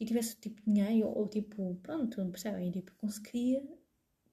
[0.00, 2.72] e tivesse tipo dinheiro ou, tipo, pronto, percebem?
[2.72, 3.62] Tipo, conseguiria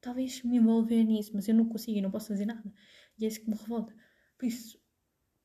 [0.02, 2.74] talvez me envolver nisso, mas eu não consigo, eu não posso fazer nada.
[3.18, 3.95] E é isso que me revolta.
[4.38, 4.82] Por isso,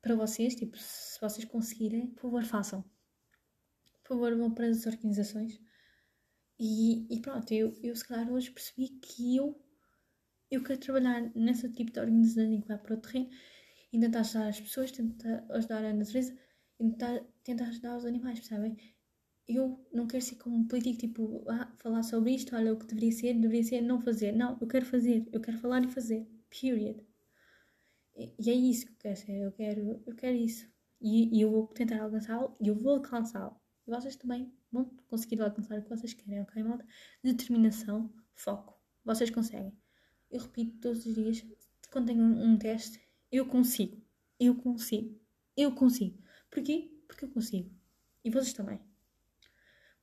[0.00, 2.82] para vocês, tipo, se vocês conseguirem, por favor, façam.
[4.02, 5.60] Por favor, vão para as organizações.
[6.58, 9.60] E, e pronto, eu, eu se calhar hoje percebi que eu,
[10.50, 13.28] eu quero trabalhar nesse tipo de organização em que vai para o terreno
[13.92, 16.38] e tentar ajudar as pessoas, tentar ajudar a natureza
[16.80, 18.76] e tentar, tentar ajudar os animais, percebem?
[19.48, 22.86] Eu não quero ser como um político, tipo, ah, falar sobre isto, olha, o que
[22.86, 24.32] deveria ser, deveria ser não fazer.
[24.32, 26.26] Não, eu quero fazer, eu quero falar e fazer.
[26.50, 27.00] Period.
[28.16, 30.68] E, e é isso que eu quero ser, eu quero, eu quero isso.
[31.00, 33.56] E, e eu vou tentar alcançá-lo e eu vou alcançá-lo.
[33.86, 36.86] E vocês também vão conseguir alcançar o que vocês querem, ok, malta?
[37.22, 38.80] Determinação, foco.
[39.04, 39.72] Vocês conseguem.
[40.30, 41.46] Eu repito todos os dias,
[41.92, 44.02] quando tenho um teste, eu consigo.
[44.40, 45.20] Eu consigo.
[45.56, 46.18] Eu consigo.
[46.50, 46.90] Porquê?
[47.06, 47.70] Porque eu consigo.
[48.24, 48.80] E vocês também.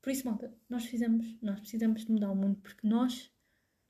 [0.04, 3.32] Por isso, malta, nós precisamos, nós precisamos de mudar o mundo porque nós,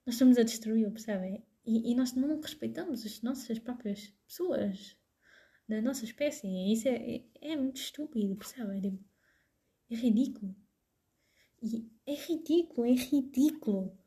[0.05, 1.43] nós estamos a destruí-lo, percebem?
[1.66, 4.95] E, e, nós não respeitamos as nossas próprias pessoas
[5.68, 6.45] da nossa espécie.
[6.45, 8.80] E isso é, é, é muito estúpido, percebem?
[8.80, 9.03] Tipo,
[9.89, 10.55] é ridículo.
[11.64, 13.97] E é ridículo, é ridículo.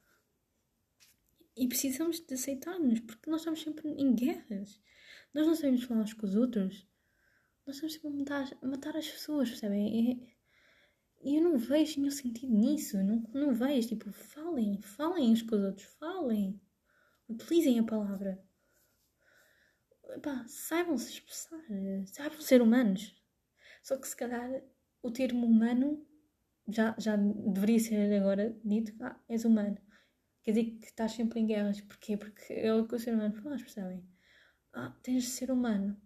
[1.56, 4.80] E precisamos de aceitar-nos, porque nós estamos sempre em guerras.
[5.34, 6.86] Nós não sabemos falar uns com os outros.
[7.66, 10.12] Nós estamos sempre a matar, a matar as pessoas, percebem?
[10.12, 10.35] E
[11.34, 12.96] eu não vejo nenhum sentido nisso.
[13.02, 13.88] Não, não vejo.
[13.88, 16.60] Tipo, falem, falem uns com os outros, falem.
[17.28, 18.40] Utilizem a palavra.
[20.10, 21.60] Epá, saibam se expressar,
[22.06, 23.14] saibam ser humanos.
[23.82, 24.62] Só que se calhar
[25.02, 26.06] o termo humano
[26.68, 29.78] já, já deveria ser agora dito, ah, és humano.
[30.42, 31.80] Quer dizer que estás sempre em guerras.
[31.80, 32.16] Porquê?
[32.16, 34.04] Porque é o que o ser humano faz, percebem?
[34.72, 36.00] Ah, tens de ser humano.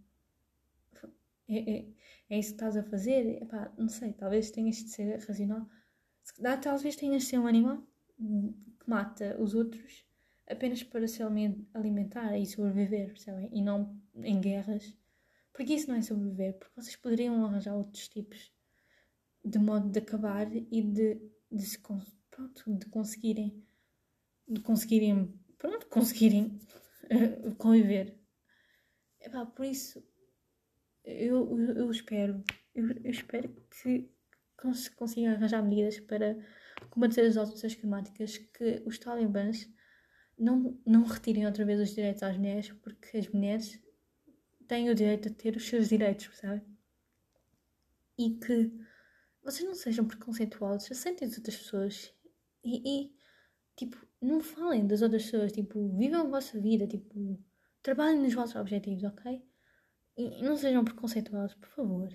[1.49, 1.87] É, é,
[2.31, 3.43] é isso que estás a fazer?
[3.43, 5.69] Epá, não sei, talvez tenhas de ser racional.
[6.63, 7.83] Talvez tenhas de ser um animal
[8.17, 10.07] que mata os outros
[10.47, 11.23] apenas para se
[11.75, 13.51] alimentar e sobreviver, percebem?
[13.53, 14.97] E não em guerras.
[15.53, 18.53] Porque isso não é sobreviver, porque vocês poderiam arranjar outros tipos
[19.45, 21.21] de modo de acabar e de,
[21.51, 23.65] de se pronto, de conseguirem
[24.47, 26.59] de conseguirem pronto, conseguirem
[27.05, 28.19] uh, conviver.
[29.21, 30.03] Epá, por isso
[31.11, 32.43] eu, eu, espero
[32.75, 33.49] eu, eu, espero
[33.83, 34.11] que
[34.57, 36.37] cons consiga arranjar medidas para
[36.91, 39.69] combater as alterações climáticas que os talibãs
[40.39, 43.81] não, não retirem outra vez os direitos às mulheres porque as mulheres
[44.67, 46.63] têm o direito a ter os seus direitos, percebe?
[48.17, 48.71] E que
[49.43, 52.15] vocês não sejam preconceituosos, aceitem as outras pessoas
[52.63, 53.15] e, e,
[53.77, 57.39] tipo, não falem das outras pessoas, tipo, vivam a vossa vida, tipo,
[57.83, 59.43] trabalhem nos vossos objetivos, ok?
[60.17, 62.09] E, não sejam preconceituosos, por favor.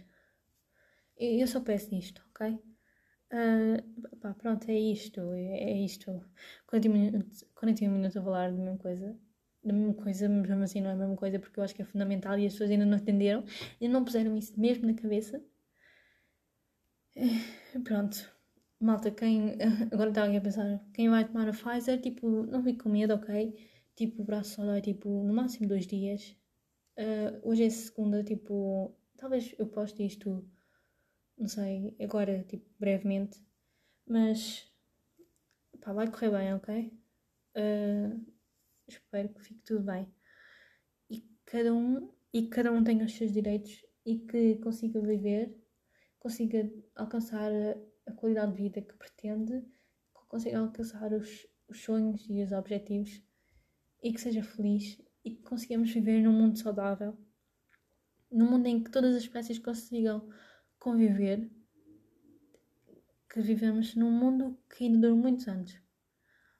[1.17, 2.59] Eu, só peço isto, ok?
[3.31, 6.23] Uh, pá, pronto, é isto, é, isto.
[6.67, 9.17] 40 minutos, 41 minutos a falar da mesma coisa,
[9.63, 11.81] da mesma coisa, mas mesmo assim não é a mesma coisa porque eu acho que
[11.81, 13.43] é fundamental e as pessoas ainda não entenderam
[13.81, 15.41] e não puseram isso mesmo na cabeça.
[17.15, 18.17] Eh, pronto.
[18.79, 19.55] Malta, quem.
[19.91, 23.13] Agora está alguém a pensar, quem vai tomar a Pfizer, tipo, não fique com medo,
[23.15, 23.53] ok?
[23.95, 26.35] Tipo, o braço só dói, tipo, no máximo dois dias.
[26.97, 30.47] Uh, hoje é segunda, tipo, talvez eu poste isto,
[31.37, 33.41] não sei, agora, tipo, brevemente.
[34.07, 34.71] Mas,
[35.81, 36.93] pá, vai correr bem, ok?
[37.57, 38.25] Uh,
[38.87, 40.07] espero que fique tudo bem.
[41.09, 45.65] E cada um, e cada um tenha os seus direitos e que consiga viver
[46.25, 47.51] consiga alcançar
[48.07, 49.63] a, qualidade de vida que pretende,
[50.27, 53.21] consiga alcançar os, os sonhos e os objetivos
[54.01, 57.17] e que seja feliz e que consigamos viver num mundo saudável,
[58.31, 60.29] num mundo em que todas as espécies consigam
[60.77, 61.49] conviver,
[63.27, 65.77] que vivemos num mundo que ainda dura muitos anos.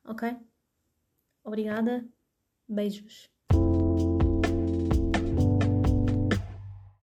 [0.04, 0.36] Ok?
[1.44, 2.06] Obrigada.
[2.68, 3.30] Beijos.